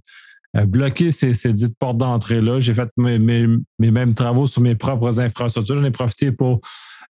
[0.58, 2.60] euh, bloquer ces, dites portes d'entrée-là.
[2.60, 5.76] J'ai fait mes, mes, mes, mêmes travaux sur mes propres infrastructures.
[5.76, 6.60] J'en ai profité pour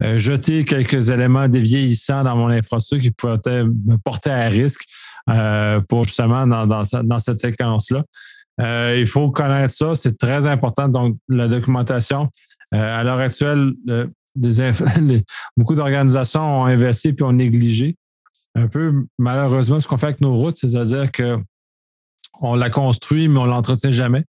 [0.04, 4.84] euh, jeter quelques éléments dévieillissants dans mon infrastructure qui pourraient me porter à risque
[5.30, 8.04] euh, pour justement dans, cette séquence-là.
[8.98, 10.88] Il faut connaître ça, c'est très important.
[10.88, 12.30] Donc, la documentation,
[12.72, 13.74] à l'heure actuelle,
[15.58, 17.98] beaucoup d'organisations ont investi puis ont négligé
[18.56, 21.38] un peu malheureusement ce qu'on fait avec nos routes, c'est-à-dire que
[22.42, 24.24] on la construit, mais on l'entretient jamais.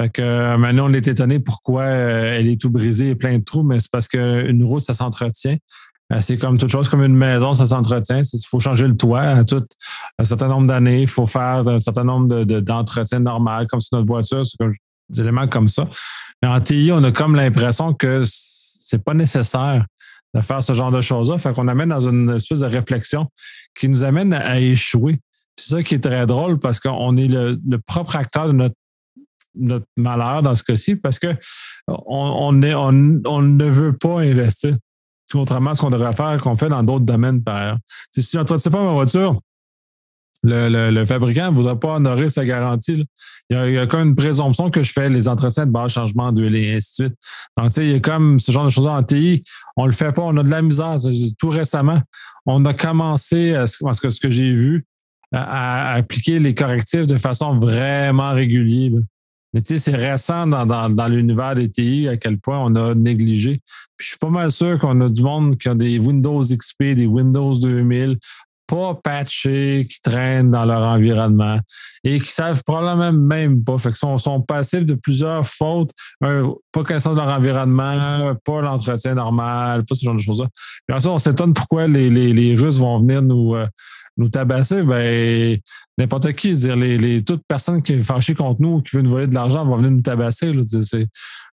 [0.00, 3.38] Fait que euh, maintenant, on est étonné pourquoi euh, elle est tout brisée et plein
[3.38, 5.56] de trous, mais c'est parce qu'une route, ça s'entretient.
[6.12, 8.22] Euh, c'est comme toute chose, comme une maison, ça s'entretient.
[8.22, 9.66] Il faut changer le toit à tout
[10.18, 11.02] un certain nombre d'années.
[11.02, 14.56] Il faut faire un certain nombre d'entretiens de, normal, comme sur notre voiture, c'est
[15.10, 15.88] des éléments comme ça.
[16.42, 19.84] Mais en TI, on a comme l'impression que c'est pas nécessaire
[20.34, 21.38] de faire ce genre de choses-là.
[21.38, 23.26] Fait qu'on amène dans une espèce de réflexion
[23.78, 25.18] qui nous amène à échouer.
[25.58, 28.74] C'est ça qui est très drôle parce qu'on est le, propre acteur de notre,
[29.96, 31.34] malheur dans ce cas-ci parce que
[31.88, 34.76] on, ne veut pas investir.
[35.32, 37.78] Contrairement à ce qu'on devrait faire, qu'on fait dans d'autres domaines par ailleurs.
[38.14, 39.40] Si je n'entretiens pas ma voiture,
[40.44, 43.04] le, fabricant ne voudra pas honorer sa garantie.
[43.50, 46.30] Il, y a, il comme une présomption que je fais les entretiens de base, changement
[46.30, 47.18] d'huile et ainsi de suite.
[47.56, 49.42] Donc, tu sais, il y a comme ce genre de choses en TI,
[49.76, 50.98] on le fait pas, on a de la misère.
[51.36, 52.00] Tout récemment,
[52.46, 54.86] on a commencé, à que, ce que j'ai vu,
[55.32, 59.00] à, appliquer les correctifs de façon vraiment régulière.
[59.54, 62.94] Mais tu sais, c'est récent dans, dans, l'univers des TI à quel point on a
[62.94, 63.60] négligé.
[63.98, 67.06] Je suis pas mal sûr qu'on a du monde qui a des Windows XP, des
[67.06, 68.18] Windows 2000,
[68.68, 71.58] pas patchés, qui traînent dans leur environnement
[72.04, 73.78] et qui savent probablement même pas.
[73.78, 75.90] Fait que sont, sont passifs de plusieurs fautes.
[76.20, 80.48] pas connaissance de leur environnement, pas l'entretien normal, pas ce genre de choses-là.
[80.86, 83.66] Puis ensuite, on s'étonne pourquoi les, les, les Russes vont venir nous, euh,
[84.18, 85.58] nous tabasser, ben,
[85.96, 89.02] n'importe qui, dire les, les, toute personne qui est fâchée contre nous ou qui veut
[89.02, 90.52] nous voler de l'argent va venir nous tabasser.
[90.52, 91.06] Là, c'est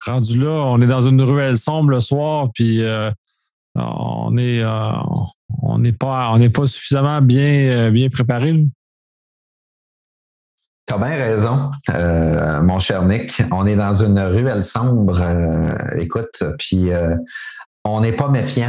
[0.04, 3.10] rendu là, on est dans une ruelle sombre le soir, puis euh,
[3.74, 4.92] on euh,
[5.62, 8.66] on n'est pas on n'est pas suffisamment bien euh, bien préparé.
[10.86, 11.70] Tu as bien raison,
[12.62, 13.42] mon cher Nick.
[13.50, 15.18] On est dans une ruelle sombre.
[15.96, 16.90] écoute, puis
[17.84, 18.66] on n'est pas méfiant.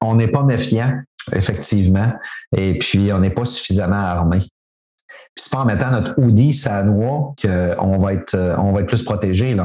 [0.00, 1.00] On n'est pas méfiant
[1.32, 2.12] effectivement.
[2.56, 4.40] Et puis, on n'est pas suffisamment armé.
[5.36, 8.88] C'est pas en mettant notre hoodie ça noix qu'on va être euh, on va être
[8.88, 9.56] plus protégé.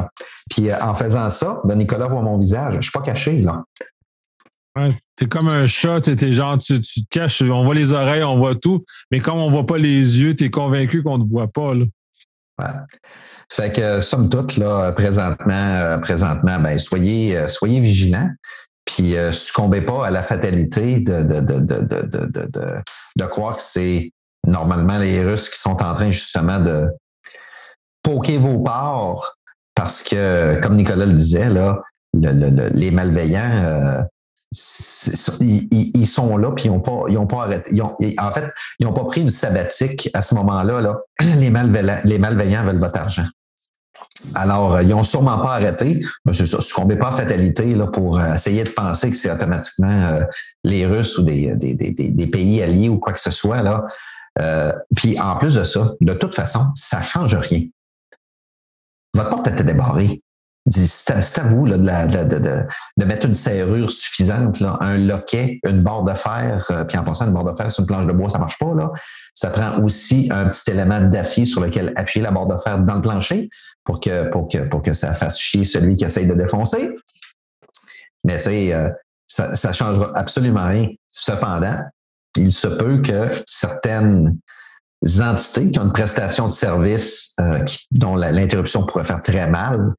[0.49, 2.75] Puis euh, en faisant ça, ben Nicolas voit mon visage.
[2.75, 3.63] Je suis pas caché, là.
[4.77, 8.23] Ouais, t'es comme un chat, t'es genre, tu, tu, te caches, on voit les oreilles,
[8.23, 11.47] on voit tout, mais comme on voit pas les yeux, t'es convaincu qu'on ne voit
[11.47, 11.73] pas.
[11.73, 11.85] Là.
[12.59, 12.73] Ouais.
[13.51, 18.29] Fait que somme toute, là, présentement, euh, présentement, ben, soyez, soyez vigilants.
[18.85, 22.81] Puis euh, succombez pas à la fatalité de, de, de, de,
[23.15, 24.11] de croire que c'est
[24.47, 26.87] normalement les Russes qui sont en train justement de
[28.03, 29.37] poker vos parts
[29.73, 31.81] parce que, comme Nicolas le disait, là,
[32.13, 34.05] les malveillants,
[35.41, 37.81] ils, sont là, puis ils n'ont pas, ils ont pas arrêté.
[37.81, 40.81] en fait, ils n'ont pas pris une sabbatique à ce moment-là.
[40.81, 40.97] Là.
[41.37, 43.27] Les, malveillants, les malveillants veulent votre argent.
[44.33, 46.01] Alors, euh, ils n'ont sûrement pas arrêté.
[46.25, 49.31] Mais c'est ça, succombez pas à fatalité là, pour euh, essayer de penser que c'est
[49.31, 50.23] automatiquement euh,
[50.63, 53.61] les Russes ou des, des, des, des, pays alliés ou quoi que ce soit.
[53.61, 53.83] Là.
[54.95, 57.61] puis en plus de ça, de toute façon, ça ne change rien.
[59.13, 60.21] Votre porte était débarrée.
[60.69, 66.13] C'est à vous là, de, mettre une serrure suffisante, là, un loquet, une barre de
[66.13, 68.39] fer, euh, puis en passant, une barre de fer sur une planche de bois, ça
[68.39, 68.73] marche pas.
[68.73, 68.91] Là.
[69.35, 72.95] Ça prend aussi un petit élément d'acier sur lequel appuyer la barre de fer dans
[72.95, 73.49] le plancher
[73.83, 76.89] pour que, pour que, pour que ça fasse chier celui qui essaye de défoncer.
[78.23, 78.89] Mais tu sais, euh,
[79.27, 80.89] ça ne changera absolument rien.
[81.09, 81.79] Cependant,
[82.37, 84.37] il se peut que certaines
[85.21, 89.93] entités qui ont une prestation de service euh, dont l'interruption pourrait faire très mal,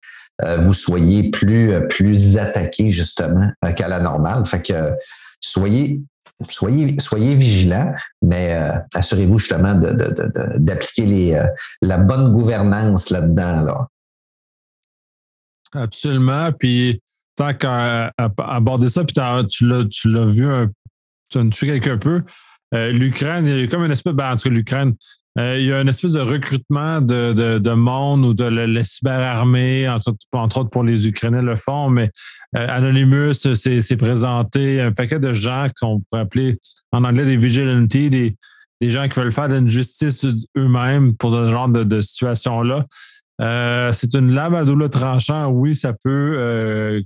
[0.59, 4.45] vous soyez plus, plus attaqué justement qu'à la normale.
[4.47, 4.93] Fait que
[5.41, 6.01] soyez,
[6.49, 8.59] soyez, soyez vigilants, mais
[8.95, 11.43] assurez-vous justement d'appliquer
[11.81, 13.63] la bonne gouvernance là-dedans.
[13.65, 13.89] Là.
[15.73, 16.53] Absolument.
[16.53, 17.01] Puis
[17.35, 19.15] tant qu'à aborder ça, puis
[19.49, 20.71] tu l'as vu un
[21.31, 22.23] tu as touché quelque peu.
[22.75, 24.95] Euh, L'Ukraine, il y a comme une espèce, ben, en tout cas, l'Ukraine,
[25.39, 28.85] euh, il y a une espèce de recrutement de, de, de monde ou de la,
[28.85, 32.11] cyberarmée, entre, autres pour les Ukrainiens le font, mais
[32.57, 36.59] euh, Anonymous s'est présenté, un paquet de gens qui sont pourrait appeler
[36.93, 38.35] en anglais des vigilantes, des,
[38.83, 40.25] gens qui veulent faire une justice
[40.57, 42.87] eux-mêmes pour ce genre de, de situation-là.
[43.43, 45.49] Euh, c'est une lame à double tranchant.
[45.49, 47.03] Oui, ça peut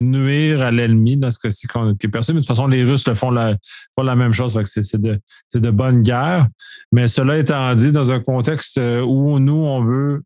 [0.00, 2.32] nuire à l'ennemi dans ce cas-ci qui est perçu.
[2.32, 3.56] Mais de toute façon, les Russes le font la,
[3.94, 4.60] font la même chose.
[4.64, 5.18] C'est de,
[5.54, 6.46] de bonne guerre.
[6.92, 10.22] Mais cela étant dit, dans un contexte euh, où nous, on veut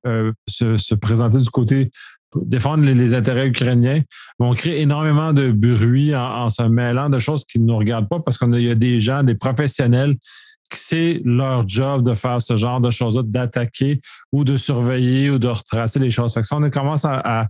[0.46, 1.90] se, se, présenter du côté
[2.34, 4.00] défendre les, intérêts ukrainiens,
[4.38, 8.08] on crée énormément de bruit en, en, se mêlant de choses qui ne nous regardent
[8.08, 10.16] pas parce qu'il y a des gens, des professionnels
[10.76, 14.00] c'est leur job de faire ce genre de choses-là, d'attaquer
[14.32, 16.34] ou de surveiller ou de retracer les choses.
[16.34, 17.48] Fait que on commence à,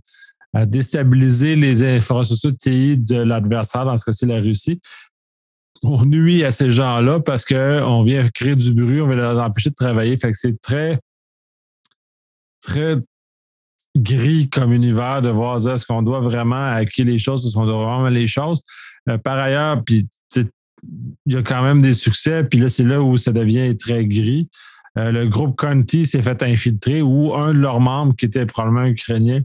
[0.65, 4.79] déstabiliser les infrastructures TI de l'adversaire, dans ce cas-ci la Russie,
[5.83, 9.69] on nuit à ces gens-là parce qu'on vient créer du bruit, on va les empêcher
[9.69, 10.17] de travailler.
[10.17, 10.99] Fait que c'est très,
[12.61, 12.95] très
[13.97, 17.83] gris comme univers de voir est-ce qu'on doit vraiment hacker les choses, est-ce qu'on doit
[17.83, 18.61] vraiment les choses?
[19.09, 20.07] Euh, par ailleurs, il
[21.27, 24.49] y a quand même des succès, puis là, c'est là où ça devient très gris.
[24.97, 28.85] Euh, le groupe Conti s'est fait infiltrer ou un de leurs membres, qui était probablement
[28.85, 29.41] ukrainien,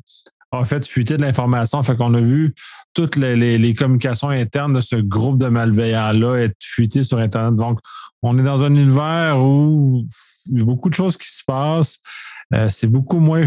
[0.53, 1.83] a fait fuiter de l'information.
[1.83, 2.55] Fait qu'on a vu
[2.95, 7.57] toutes les, communications internes de ce groupe de malveillants-là être fuitées sur Internet.
[7.57, 7.79] Donc,
[8.23, 10.07] on est dans un univers où
[10.47, 11.99] il y a beaucoup de choses qui se passent.
[12.55, 13.45] Euh, c'est beaucoup moins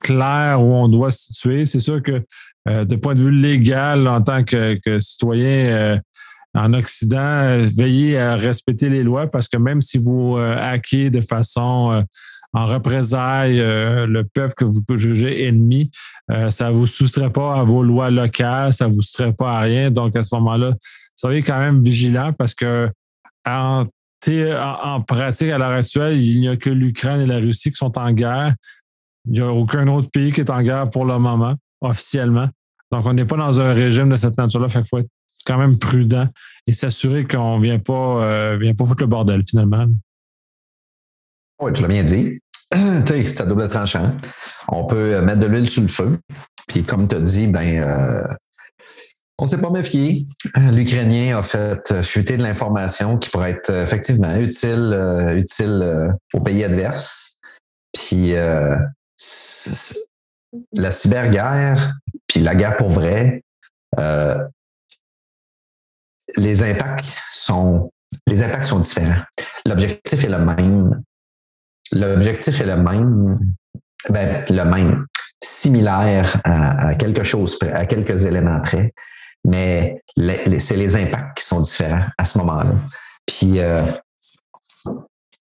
[0.00, 1.66] clair où on doit se situer.
[1.66, 2.24] C'est sûr que
[2.68, 6.00] euh, de point de vue légal, en tant que, que citoyen,
[6.56, 11.10] en Occident, euh, veillez à respecter les lois parce que même si vous euh, hackez
[11.10, 12.02] de façon euh,
[12.54, 15.90] en représailles le peuple que vous jugez ennemi,
[16.48, 19.60] ça ne vous soustrait pas à vos lois locales, ça ne vous soustrait pas à
[19.60, 19.90] rien.
[19.90, 20.72] Donc, à ce moment-là,
[21.16, 22.88] soyez quand même vigilant parce que
[23.44, 23.84] en,
[24.24, 27.98] en pratique, à l'heure actuelle, il n'y a que l'Ukraine et la Russie qui sont
[27.98, 28.54] en guerre.
[29.26, 32.48] Il n'y a aucun autre pays qui est en guerre pour le moment, officiellement.
[32.90, 34.68] Donc, on n'est pas dans un régime de cette nature-là.
[34.68, 35.10] Qu'il faut être
[35.46, 36.28] quand même prudent
[36.66, 39.86] et s'assurer qu'on ne vient pas, euh, vient pas foutre le bordel finalement.
[41.62, 42.40] Oui, tu l'as bien dit.
[43.06, 44.12] C'est à double tranchant.
[44.68, 46.18] On peut mettre de l'huile sur le feu.
[46.66, 48.26] Puis comme tu as dit, ben euh,
[49.38, 50.26] on ne s'est pas méfié.
[50.72, 56.64] L'Ukrainien a fait fuiter de l'information qui pourrait être effectivement utile, euh, utile au pays
[56.64, 57.38] adverse.
[57.92, 58.32] Puis
[60.72, 61.92] la cyberguerre,
[62.26, 63.42] puis la guerre pour vrai,
[66.36, 67.90] les impacts sont
[68.26, 69.22] les impacts sont différents.
[69.66, 71.02] L'objectif est le même.
[71.92, 73.38] L'objectif est le même,
[74.08, 75.06] ben, le même,
[75.42, 78.92] similaire à, quelque chose, à quelques éléments près,
[79.44, 80.02] mais
[80.58, 82.74] c'est les impacts qui sont différents à ce moment-là.
[83.26, 83.84] Puis euh,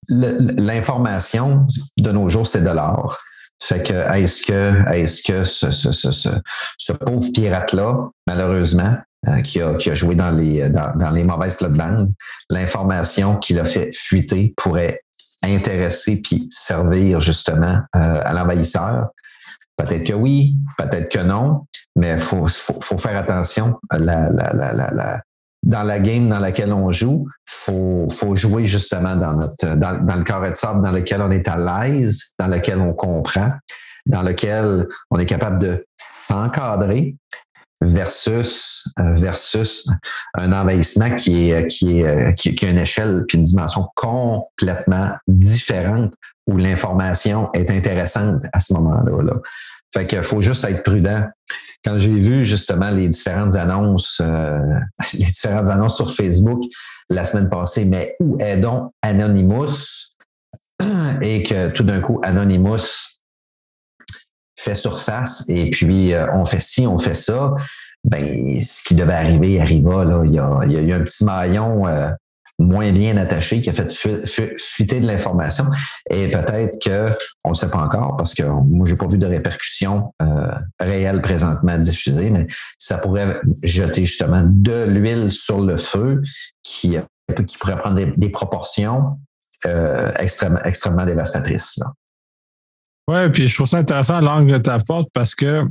[0.10, 1.66] l'information
[1.98, 3.18] de nos jours, c'est de l'or.
[3.62, 9.96] Fait que est-ce que est-ce que ce, pauvre pirate-là, malheureusement, euh, qui, a, qui, a,
[9.96, 12.12] joué dans les, dans, les mauvaises plates-bandes,
[12.50, 15.02] l'information qu'il a fait fuiter pourrait
[15.44, 19.10] intéresser puis servir justement euh, à l'envahisseur.
[19.78, 23.76] Peut-être que oui, peut-être que non, mais il faut, faut, faire attention.
[23.92, 25.22] La, la, la,
[25.64, 30.16] dans la game dans laquelle on joue, faut, faut jouer justement dans, notre, dans, dans
[30.16, 33.52] le carré de sable dans lequel on est à l'aise, dans lequel on comprend,
[34.06, 37.16] dans lequel on est capable de s'encadrer,
[37.86, 39.88] versus euh, versus
[40.34, 45.12] un envahissement qui est qui est euh, qui, a une échelle puis une dimension complètement
[45.28, 46.14] différente
[46.48, 49.24] où l'information est intéressante à ce moment-là.
[49.24, 49.34] Là.
[49.94, 51.28] Fait qu'il faut juste être prudent.
[51.84, 54.60] Quand j'ai vu justement les différentes annonces, euh,
[55.14, 56.62] les différentes annonces sur Facebook
[57.10, 60.16] la semaine passée, mais où est donc Anonymous?
[61.22, 63.15] Et que tout d'un coup, Anonymous
[64.56, 67.52] fait surface et puis on fait ci, on fait ça,
[68.04, 70.06] ben ce qui devait arriver arriva.
[70.06, 70.24] Là.
[70.26, 71.84] Il, y a, il y a eu un petit maillon
[72.58, 73.92] moins bien attaché qui a fait
[74.58, 75.66] fuiter de l'information.
[76.10, 79.26] Et peut-être que on ne sait pas encore parce que moi j'ai pas vu de
[79.26, 86.22] répercussions euh, réelles présentement diffusées, mais ça pourrait jeter justement de l'huile sur le feu
[86.64, 86.98] qui,
[87.48, 89.20] qui pourrait prendre des, proportions
[89.66, 91.78] euh, extrêmement, extrêmement dévastatrices.
[91.78, 91.92] Là.
[93.08, 95.66] Ouais, puis je trouve ça intéressant l'angle que tu apportes parce que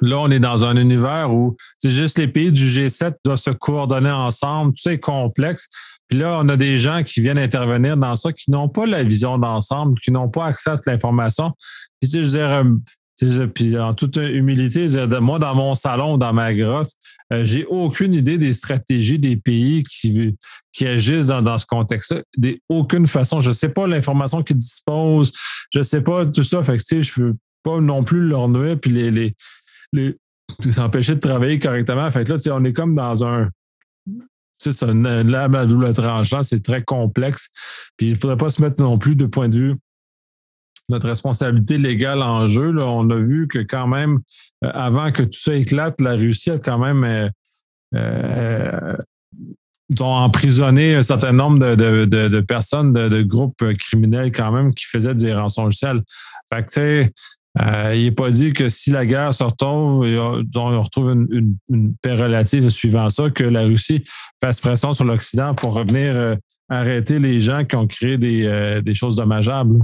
[0.00, 3.50] Là, on est dans un univers où c'est juste les pays du G7 doivent se
[3.50, 4.72] coordonner ensemble.
[4.72, 5.68] Tout ça est complexe.
[6.08, 9.02] Puis là, on a des gens qui viennent intervenir dans ça, qui n'ont pas la
[9.02, 11.52] vision d'ensemble, qui n'ont pas accès à l'information.
[12.00, 12.64] Puis, tu sais, je veux dire,
[13.54, 14.86] puis en toute humilité,
[15.20, 16.90] moi, dans mon salon, dans ma grotte,
[17.32, 20.36] euh, j'ai aucune idée des stratégies des pays qui,
[20.84, 22.22] agissent dans, ce contexte-là.
[22.68, 23.40] Aucune façon.
[23.40, 25.32] Je ne sais pas l'information qu'ils disposent.
[25.72, 26.62] Je ne sais pas tout ça.
[26.64, 28.78] Fait que, je ne veux pas non plus leur nuire.
[28.80, 29.34] Puis les, les,
[29.92, 30.16] les,
[30.72, 32.10] s'empêcher de travailler correctement.
[32.10, 33.48] Fait que là, on est comme dans un.
[34.58, 37.48] C'est une lame à double tranchant, c'est très complexe.
[37.96, 39.74] Puis il ne faudrait pas se mettre non plus de point de vue
[40.88, 42.76] notre responsabilité légale en jeu.
[42.82, 44.20] On a vu que quand même,
[44.64, 47.28] euh, avant que tout ça éclate, la Russie a quand même euh,
[47.94, 48.96] euh,
[50.00, 55.68] emprisonné un certain nombre de, personnes, de, groupes criminels quand même qui faisaient des rançons
[55.70, 57.12] Fait que, tu sais,
[57.94, 60.04] il n'est pas dit que si la guerre se retrouve,
[60.56, 64.02] on retrouve une, paix relative suivant ça, que la Russie
[64.42, 66.36] fasse pression sur l'Occident pour revenir
[66.68, 69.78] arrêter les gens qui ont créé des, choses dommageables.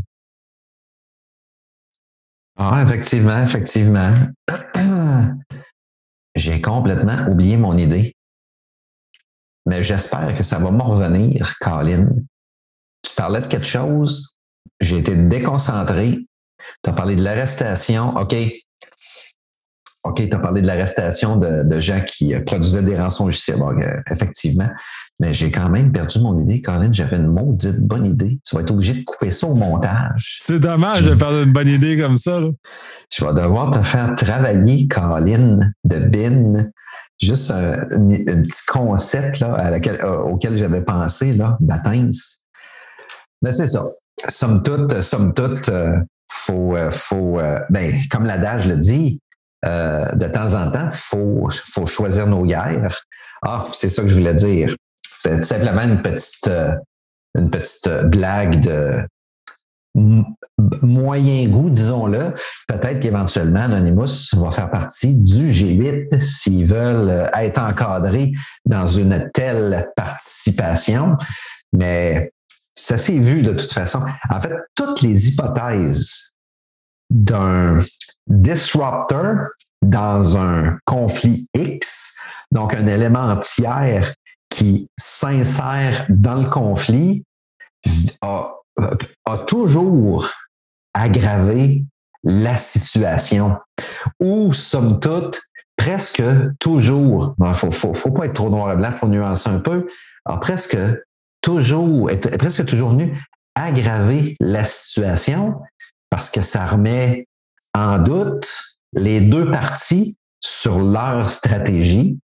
[2.63, 4.13] Ah, effectivement, effectivement.
[6.35, 8.15] J'ai complètement oublié mon idée.
[9.65, 12.07] Mais j'espère que ça va me revenir, Colin.
[13.03, 14.37] Tu parlais de quelque chose,
[14.81, 16.27] j'ai été déconcentré,
[16.83, 18.15] tu as parlé de l'arrestation.
[18.17, 18.35] OK.
[20.05, 23.63] OK, tu as parlé de l'arrestation de, gens qui euh, produisaient des rançons logiciels.
[23.63, 24.69] Euh, effectivement.
[25.21, 26.89] Mais j'ai quand même perdu mon idée, Colin.
[26.93, 28.41] J'avais une maudite bonne idée.
[28.43, 30.39] Tu vas être obligé de couper ça au montage.
[30.41, 32.41] C'est dommage de perdre une bonne idée comme ça.
[33.13, 36.71] Je vais devoir te faire travailler, Colin, de BIN.
[37.21, 41.59] Juste un, petit concept là, à laquelle, euh, auquel j'avais pensé, là.
[43.43, 43.83] Mais c'est ça.
[44.27, 45.71] Somme toute, somme toute,
[46.33, 49.21] faut, euh, faut euh, ben, comme l'adage le dit,
[49.63, 53.05] de temps en temps, faut, faut choisir nos guerres.
[53.45, 54.75] Ah, c'est ça que je voulais dire.
[55.21, 56.51] C'est simplement une petite,
[57.35, 59.07] une petite blague de
[60.83, 62.35] moyen goût, disons-le.
[62.67, 68.33] Peut-être qu'éventuellement, Anonymous va faire partie du G8 s'ils veulent être encadrés
[68.65, 71.17] dans une telle participation.
[71.75, 72.33] Mais
[72.75, 74.01] ça s'est vu de toute façon.
[74.31, 76.37] En fait, toutes les hypothèses
[77.11, 77.77] d'un
[78.27, 79.35] disruptor
[79.83, 82.15] dans un conflit X,
[82.51, 84.15] donc un élément tiers
[84.51, 87.25] qui s'insère dans le conflit,
[88.21, 88.53] a,
[89.47, 90.31] toujours
[90.93, 91.85] aggravé
[92.23, 93.57] la situation.
[94.21, 95.41] Ou, somme toute,
[95.77, 96.23] presque
[96.59, 99.61] toujours, il ne faut, faut, pas être trop noir et blanc, il faut nuancer un
[99.61, 99.89] peu,
[100.27, 100.77] a presque
[101.41, 103.19] toujours, est, presque toujours venu
[103.55, 105.61] aggraver la situation
[106.11, 107.27] parce que ça remet
[107.75, 108.49] en doute
[108.93, 112.19] les deux parties sur leur stratégie.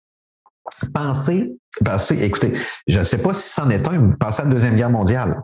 [0.93, 2.55] Pensez, pensez, écoutez,
[2.87, 5.41] je ne sais pas si c'en est un, pensez à la Deuxième Guerre mondiale.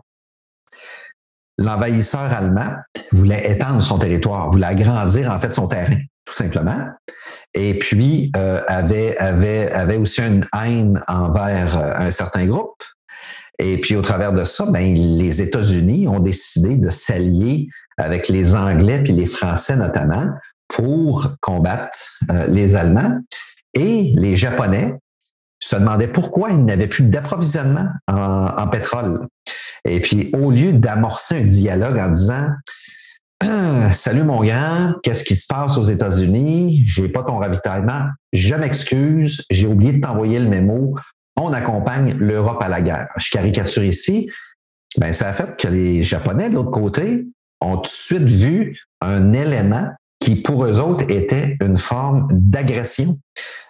[1.57, 2.75] L'envahisseur allemand
[3.11, 6.87] voulait étendre son territoire, voulait agrandir en fait son terrain, tout simplement.
[7.53, 12.81] Et puis euh, avait aussi une haine envers euh, un certain groupe.
[13.59, 17.67] Et puis, au travers de ça, ben, les États-Unis ont décidé de s'allier
[17.97, 20.25] avec les Anglais puis les Français notamment
[20.67, 21.97] pour combattre
[22.31, 23.19] euh, les Allemands.
[23.73, 24.95] Et les Japonais
[25.61, 29.27] se demandaient pourquoi ils n'avaient plus d'approvisionnement en, pétrole.
[29.85, 32.47] Et puis, au lieu d'amorcer un dialogue en disant
[33.91, 36.83] Salut mon grand, qu'est-ce qui se passe aux États-Unis?
[36.85, 38.05] J'ai pas ton ravitaillement.
[38.33, 40.95] Je m'excuse, j'ai oublié de t'envoyer le mémo
[41.41, 43.07] on accompagne l'Europe à la guerre.
[43.17, 44.29] Je caricature ici,
[44.97, 47.25] ben, ça a fait que les Japonais, de l'autre côté,
[47.61, 49.89] ont tout de suite vu un élément
[50.19, 53.17] qui, pour eux autres, était une forme d'agression.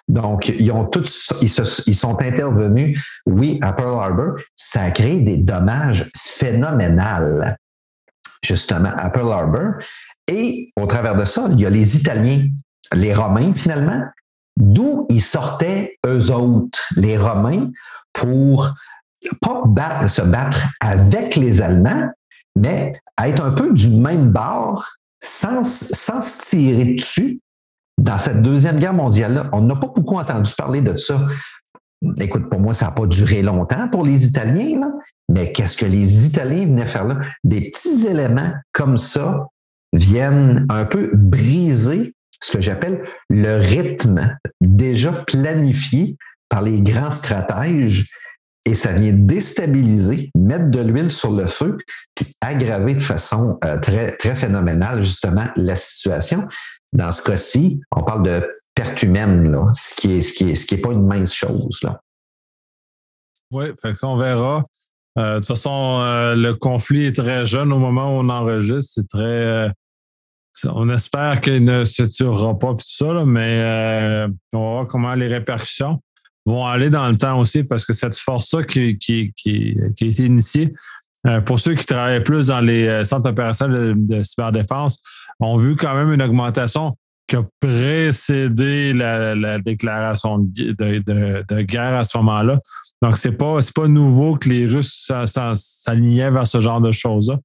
[0.08, 4.34] Donc, ils ont tous, ils, sont intervenus, oui, à Pearl Harbor.
[4.56, 7.44] Ça a créé des dommages phénoménaux,
[8.42, 9.72] justement, à Pearl Harbor.
[10.28, 12.46] Et au travers de ça, il y a les Italiens,
[12.94, 14.02] les Romains, finalement,
[14.56, 17.70] d'où ils sortaient, eux autres, les Romains,
[18.12, 18.74] pour
[19.74, 22.10] pas se battre avec les Allemands,
[22.56, 22.92] mais
[23.22, 24.86] être un peu du même bord,
[25.20, 27.40] sans, sans se tirer dessus,
[28.02, 31.24] dans cette Deuxième Guerre mondiale-là, on n'a pas beaucoup entendu parler de ça.
[32.18, 34.80] Écoute, pour moi, ça n'a pas duré longtemps pour les Italiens,
[35.28, 37.20] mais qu'est-ce que les Italiens venaient faire là?
[37.44, 39.46] Des petits éléments comme ça
[39.92, 46.16] viennent un peu briser ce que j'appelle le rythme déjà planifié
[46.48, 48.10] par les grands stratèges
[48.64, 51.78] et ça vient déstabiliser, mettre de l'huile sur le feu,
[52.14, 56.48] puis aggraver de façon euh, très, très phénoménale justement la situation.
[56.92, 60.74] Dans ce cas-ci, on parle de perte ce qui est, ce qui est, ce qui
[60.74, 61.80] est pas une mince chose.
[63.50, 64.64] Oui, fait que ça, on verra.
[65.18, 68.92] Euh, de toute façon, euh, le conflit est très jeune au moment où on enregistre.
[68.94, 69.70] C'est très.
[70.66, 75.28] on espère qu'il ne se tuera pas tout ça, mais on va voir comment les
[75.28, 76.00] répercussions
[76.44, 80.24] vont aller dans le temps aussi parce que cette force-là qui, qui, qui, a été
[80.24, 80.72] initiée,
[81.26, 85.00] euh, pour ceux qui travaillent plus dans les euh, centres opérationnels de, cyberdéfense,
[85.42, 86.96] ont vu quand même une augmentation
[87.28, 92.58] qui a précédé la, déclaration de, guerre à ce moment-là.
[93.00, 97.38] Donc, c'est pas, pas nouveau que les Russes s'alignaient vers ce genre de choses-là.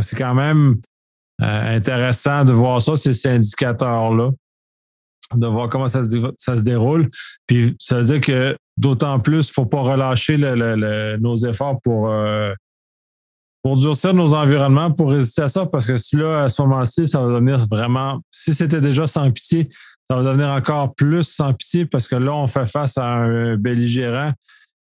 [0.00, 0.76] c'est quand même
[1.40, 4.28] euh, intéressant de voir ça, ces indicateurs-là
[5.34, 7.08] de voir comment ça se, ça se déroule.
[7.46, 12.08] Puis ça veut dire que d'autant plus, il ne faut pas relâcher nos efforts pour,
[12.08, 12.54] euh,
[13.62, 17.08] pour durcir nos environnements, pour résister à ça, parce que si là, à ce moment-ci,
[17.08, 19.64] ça va devenir vraiment, si c'était déjà sans pitié,
[20.08, 23.56] ça va devenir encore plus sans pitié parce que là, on fait face à un
[23.56, 24.32] belligérant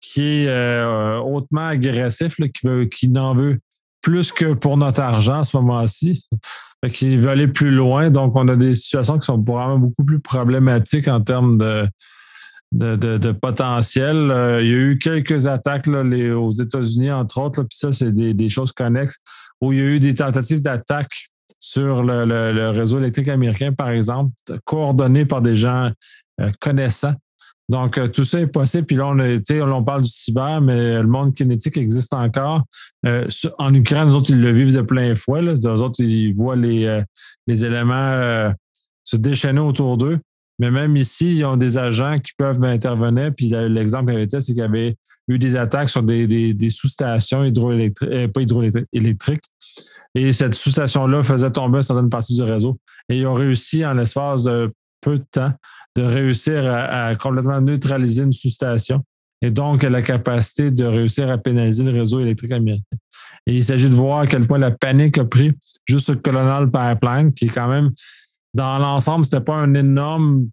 [0.01, 3.61] qui est euh, hautement agressif, qui, qui n'en veut
[4.01, 6.27] plus que pour notre argent à ce moment-ci.
[6.85, 8.11] Fait veut aller plus loin.
[8.11, 11.87] Donc, on a des situations qui sont probablement beaucoup plus problématiques en termes de,
[12.73, 14.31] de, potentiel.
[14.31, 16.03] Euh, il y a eu quelques attaques là,
[16.37, 19.19] aux États-Unis, entre autres, puis ça, c'est des, choses connexes,
[19.61, 21.29] où il y a eu des tentatives d'attaque
[21.61, 24.33] sur le, réseau électrique américain, par exemple,
[24.65, 25.91] coordonnées par des gens
[26.41, 27.15] euh, connaissants.
[27.69, 28.87] Donc, euh, tout ça est possible.
[28.87, 32.65] Puis là, on, on parle du cyber, mais le monde kinétique existe encore.
[33.07, 33.27] Euh,
[33.59, 35.43] en Ukraine, les autres, ils le vivent de plein fouet.
[35.43, 35.55] Là.
[35.55, 37.03] Les autres, ils voient les, euh,
[37.47, 38.53] les éléments
[39.05, 40.19] se déchaîner autour d'eux.
[40.59, 43.33] Mais même ici, ils ont des agents qui peuvent intervenir.
[43.35, 44.97] Puis l'exemple avait été, c'est qu'il y avait
[45.29, 49.45] eu des attaques sur des, sous-stations hydroélectriques, pas hydroélectriques.
[50.15, 52.75] Et cette sous-station-là faisait tomber une certaine partie du réseau.
[53.09, 55.53] Et ils ont réussi en l'espace de peu de temps
[55.97, 59.03] de réussir à, complètement neutraliser une sous-station
[59.43, 62.97] et donc la capacité de réussir à pénaliser le réseau électrique américain.
[63.47, 65.53] Et il s'agit de voir à quel point la panique a pris
[65.85, 67.91] juste le Colonel Pipeline, qui est quand même,
[68.55, 70.49] dans l'ensemble, ce n'était pas un énorme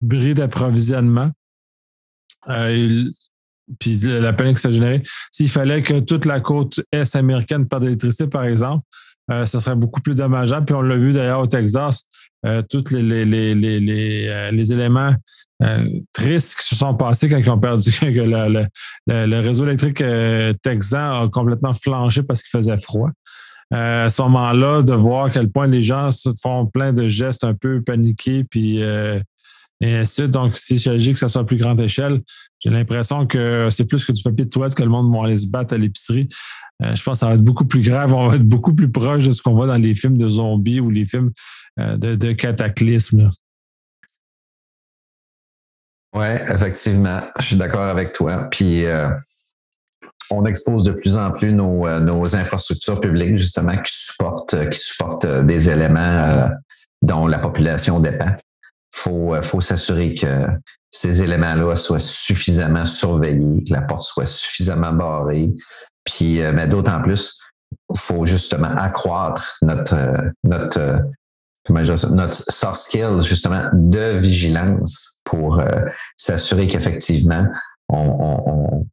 [0.00, 1.30] bris d'approvisionnement.
[2.48, 3.10] Euh,
[3.80, 5.02] puis la panique s'est générée.
[5.32, 8.84] S'il fallait que toute la côte est américaine perde d'électricité, par exemple,
[9.30, 10.66] euh, ce serait beaucoup plus dommageable.
[10.66, 12.04] Puis on l'a vu d'ailleurs au Texas,
[12.44, 15.14] euh, tous les, euh, éléments
[16.12, 18.66] tristes qui se sont passés quand ils ont perdu, que
[19.06, 20.02] le, réseau électrique
[20.62, 23.10] texan a complètement flanché parce qu'il faisait froid.
[23.72, 27.44] À ce moment-là, de voir à quel point les gens se font plein de gestes
[27.44, 28.80] un peu paniqués, puis
[29.80, 30.30] et ainsi de suite.
[30.30, 32.22] Donc, s'il s'agit que ça soit à plus grande échelle,
[32.60, 35.36] j'ai l'impression que c'est plus que du papier de toilette que le monde va aller
[35.36, 36.28] se battre à l'épicerie.
[36.82, 38.12] Euh, je pense que ça va être beaucoup plus grave.
[38.12, 40.80] On va être beaucoup plus proche de ce qu'on voit dans les films de zombies
[40.80, 41.30] ou les films
[41.78, 43.30] euh, de, de cataclysme.
[46.14, 47.20] Oui, effectivement.
[47.38, 48.48] Je suis d'accord avec toi.
[48.50, 49.10] Puis, euh,
[50.30, 55.26] on expose de plus en plus nos, nos, infrastructures publiques, justement, qui supportent, qui supportent
[55.26, 56.50] des éléments
[57.02, 58.36] dont la population dépend
[58.96, 60.46] faut, euh, faut s'assurer que
[60.90, 65.52] ces éléments-là soient suffisamment surveillés, que la porte soit suffisamment barrée.
[66.04, 67.38] Puis, euh, mais d'autant plus,
[67.92, 71.02] il faut justement accroître notre, euh, notre,
[71.68, 75.60] notre soft skills, justement, de vigilance pour
[76.16, 77.44] s'assurer qu'effectivement,
[77.88, 78.86] on,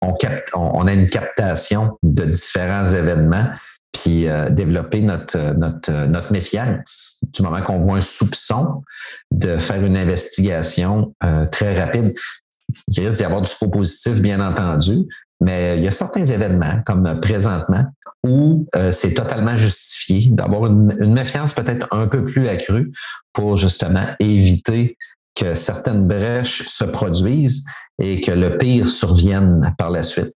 [0.00, 3.50] on, a une captation de différents événements
[3.92, 8.82] puis euh, développer notre, notre, notre méfiance du moment qu'on voit un soupçon
[9.32, 12.14] de faire une investigation euh, très rapide.
[12.88, 15.06] Il risque d'y avoir du faux positif, bien entendu,
[15.40, 17.84] mais il y a certains événements, comme présentement,
[18.24, 22.92] où euh, c'est totalement justifié d'avoir une, méfiance peut-être un peu plus accrue
[23.32, 24.96] pour justement éviter
[25.34, 27.64] que certaines brèches se produisent
[28.00, 30.34] et que le pire survienne par la suite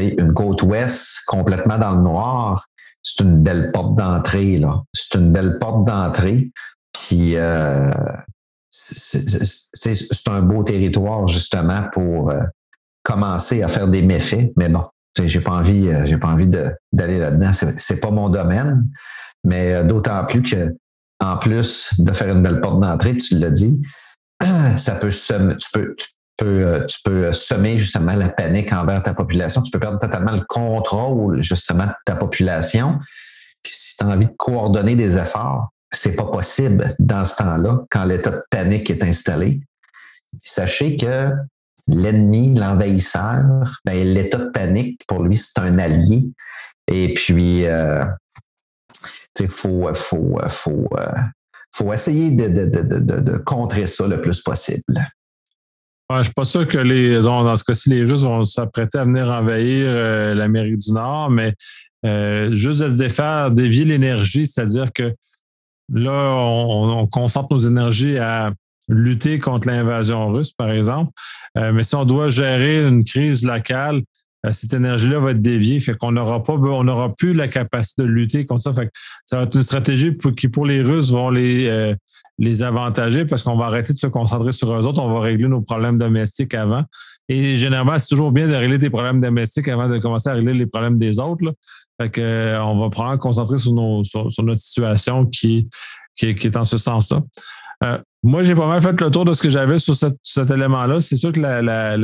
[0.00, 2.66] une côte ouest complètement dans le noir,
[3.02, 4.58] c'est une belle porte d'entrée.
[4.58, 4.82] là.
[4.92, 6.50] C'est une belle porte d'entrée.
[6.92, 7.90] Puis euh,
[8.70, 12.40] c'est un beau territoire justement pour euh,
[13.02, 14.52] commencer à faire des méfaits.
[14.56, 14.84] Mais bon,
[15.16, 17.52] j'ai pas envie, j'ai pas envie d'aller là-dedans.
[17.52, 18.86] C'est pas mon domaine,
[19.44, 20.76] mais d'autant plus que,
[21.20, 23.80] en plus de faire une belle porte d'entrée, tu l'as dit,
[24.76, 26.06] ça peut se, tu peux, tu
[26.38, 29.62] peux, tu peux semer justement la panique envers ta population.
[29.62, 32.98] Tu peux perdre totalement le contrôle justement de ta population.
[33.62, 37.80] Puis si tu as envie de coordonner des efforts, c'est pas possible dans ce temps-là,
[37.90, 39.60] quand l'état de panique est installé.
[40.42, 41.30] Sachez que
[41.86, 46.26] l'ennemi, l'envahisseur, ben, l'état de panique, pour lui, c'est un allié.
[46.86, 48.04] Et puis, euh,
[49.40, 51.12] il faut, faut, faut, euh,
[51.72, 54.82] faut essayer de, de, de, de, contrer ça le plus possible.
[56.10, 59.04] Ouais, je suis pas sûr que les, dans ce cas-ci, les Russes vont s'apprêter à
[59.04, 61.52] venir envahir euh, l'Amérique du Nord, mais
[62.06, 65.14] euh, juste de se défaire, dévier l'énergie, c'est-à-dire que
[65.92, 68.52] là, on, concentre nos énergies à
[68.88, 71.12] lutter contre l'invasion russe, par exemple.
[71.58, 74.00] Euh, mais si on doit gérer une crise locale,
[74.52, 78.08] cette énergie-là va être déviée, fait qu'on n'aura pas, on n'aura plus la capacité de
[78.08, 78.72] lutter contre ça.
[79.26, 81.94] Ça va être une stratégie qui, pour les Russes, vont les,
[82.38, 85.48] les avantager parce qu'on va arrêter de se concentrer sur eux autres, on va régler
[85.48, 86.84] nos problèmes domestiques avant.
[87.28, 90.54] Et généralement, c'est toujours bien de régler tes problèmes domestiques avant de commencer à régler
[90.54, 91.52] les problèmes des autres.
[92.00, 95.68] Fait euh, on va prendre concentrer sur, nos, sur, notre situation qui,
[96.16, 97.22] qui, est en ce sens-là.
[97.84, 101.00] Euh, moi, j'ai pas mal fait le tour de ce que j'avais sur cet élément-là.
[101.00, 101.96] C'est sûr que la, la,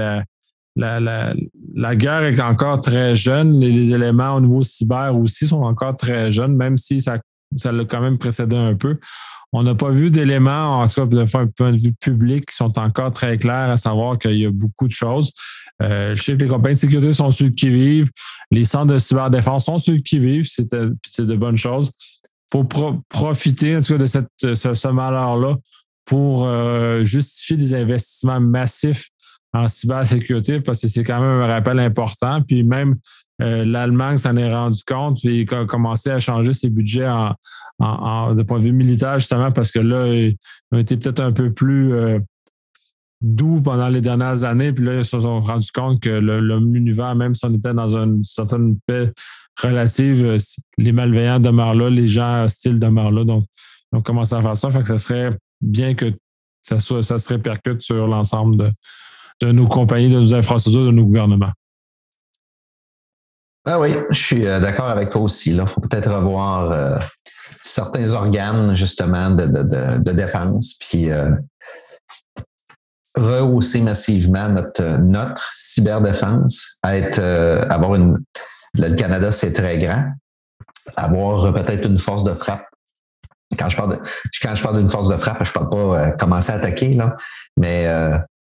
[0.76, 1.34] la,
[1.74, 3.58] guerre est encore très jeune.
[3.60, 7.18] Les, les, éléments au niveau cyber aussi sont encore très jeunes, même si ça,
[7.56, 8.98] ça l'a quand même précédé un peu.
[9.52, 12.76] On n'a pas vu d'éléments, en tout cas, d'un point de vue public, qui sont
[12.76, 15.32] encore très clairs, à savoir qu'il y a beaucoup de choses.
[15.80, 18.10] Euh, je sais que les compagnies de sécurité sont ceux qui vivent.
[18.50, 20.46] Les centres de cyberdéfense sont ceux qui vivent.
[20.48, 21.92] C'est de, bonnes choses.
[22.52, 22.64] Il faut
[23.08, 25.56] profiter, en tout cas, de cette, ce, malheur-là
[26.04, 29.08] pour euh, justifier des investissements massifs
[29.54, 32.42] en cybersécurité parce que c'est quand même un rappel important.
[32.42, 32.96] Puis même
[33.40, 38.42] euh, l'Allemagne s'en est rendu compte et a commencé à changer ses budgets en, de
[38.42, 40.36] point de vue militaire, justement, parce que là, ils
[40.72, 42.18] ont été peut-être un peu plus euh,
[43.20, 44.72] doux pendant les dernières années.
[44.72, 48.22] Puis là, ils se sont rendus compte que l'univers, même si on était dans une
[48.22, 49.12] certaine paix
[49.62, 50.38] relative, euh,
[50.78, 53.24] les malveillants demeurent là, les gens hostiles demeurent là.
[53.24, 53.46] Donc,
[53.92, 54.70] ils ont commencé à faire ça.
[54.70, 56.12] Fait que ça serait bien que
[56.62, 58.70] ça, soit, ça se répercute sur l'ensemble de,
[59.40, 61.52] de nos compagnies, de nos infrastructures, de nos gouvernements.
[63.66, 65.54] Ah oui, je suis euh, d'accord avec toi aussi.
[65.54, 66.98] Il faut peut-être revoir euh,
[67.62, 71.30] certains organes, justement, de, de, de, défense, puis euh,
[73.16, 77.20] rehausser massivement notre, notre cyberdéfense, être,
[77.70, 78.18] avoir une.
[78.76, 80.04] Le Canada, c'est très grand.
[80.96, 82.66] Avoir peut-être une force de frappe.
[83.56, 84.00] Quand je parle
[84.42, 87.16] quand je parle d'une force de frappe, je ne parle pas commencer à attaquer, là,
[87.56, 87.86] mais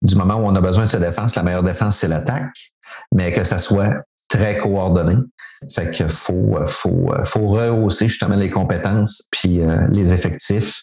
[0.04, 2.74] du moment où on a besoin de se défendre, la meilleure défense, c'est l'attaque,
[3.14, 5.16] mais que ça soit très coordonné.
[5.74, 10.82] Fait qu'il faut, faut, rehausser justement les compétences puis euh, les effectifs,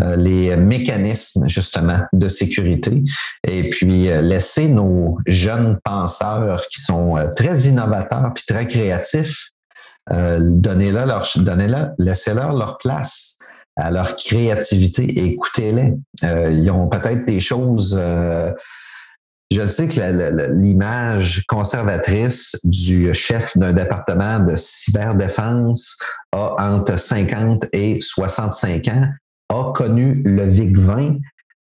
[0.00, 3.04] euh, les mécanismes justement de sécurité
[3.46, 9.50] et puis euh, laisser nos jeunes penseurs qui sont très innovateurs puis très créatifs,
[10.10, 11.24] donnez-leur,
[11.98, 13.37] laissez-leur leur place
[13.78, 15.94] à leur créativité écoutez-les.
[16.22, 17.98] ils ont peut-être des choses
[19.50, 25.96] je sais que l'image conservatrice du chef d'un département de cyberdéfense
[26.32, 29.08] a entre 50 et 65 ans,
[29.48, 31.20] a connu le VIC-20,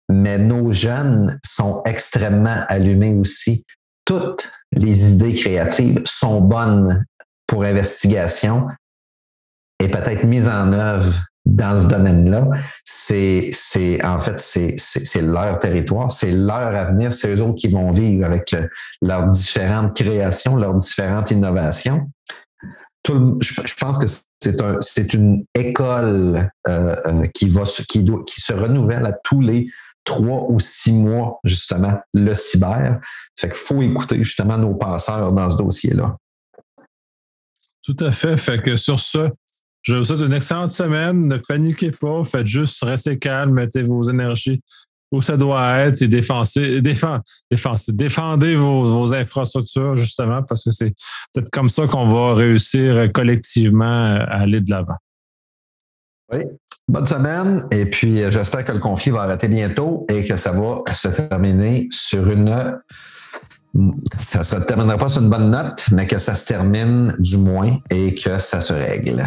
[0.08, 3.64] mais nos jeunes sont extrêmement allumés aussi.
[4.04, 7.04] Toutes les idées créatives sont bonnes
[7.46, 8.66] pour investigation
[9.78, 12.48] et peut-être mises en œuvre dans ce domaine-là,
[12.84, 17.68] c'est, c'est en fait, c'est, c'est, leur territoire, c'est leur avenir, c'est eux autres qui
[17.68, 18.54] vont vivre avec
[19.02, 22.08] leurs différentes créations, leurs différentes innovations.
[23.08, 24.06] Je, pense que
[24.40, 29.40] c'est, un, c'est une école euh, euh, qui, va, qui, qui se renouvelle à tous
[29.40, 29.68] les
[30.04, 33.00] trois ou six mois, justement, le cyber.
[33.38, 36.14] Fait qu'il faut écouter justement nos passeurs dans ce dossier-là.
[37.82, 38.36] Tout à fait.
[38.36, 39.30] Fait que sur ce,
[39.82, 41.26] je vous souhaite une excellente semaine.
[41.26, 42.24] Ne paniquez pas.
[42.24, 43.52] Faites juste rester calme.
[43.52, 44.62] Mettez vos énergies
[45.12, 50.94] où ça doit être et défensez, défendez vos, infrastructures, justement, parce que c'est
[51.32, 54.96] peut-être comme ça qu'on va réussir collectivement à aller de l'avant.
[56.32, 56.44] Oui.
[56.86, 57.66] Bonne semaine.
[57.72, 61.08] Et puis, euh, j'espère que le conflit va arrêter bientôt et que ça va se
[61.08, 62.78] terminer sur une
[64.26, 67.36] ça ne se terminera pas sur une bonne note, mais que ça se termine du
[67.36, 69.24] moins et que ça se règle.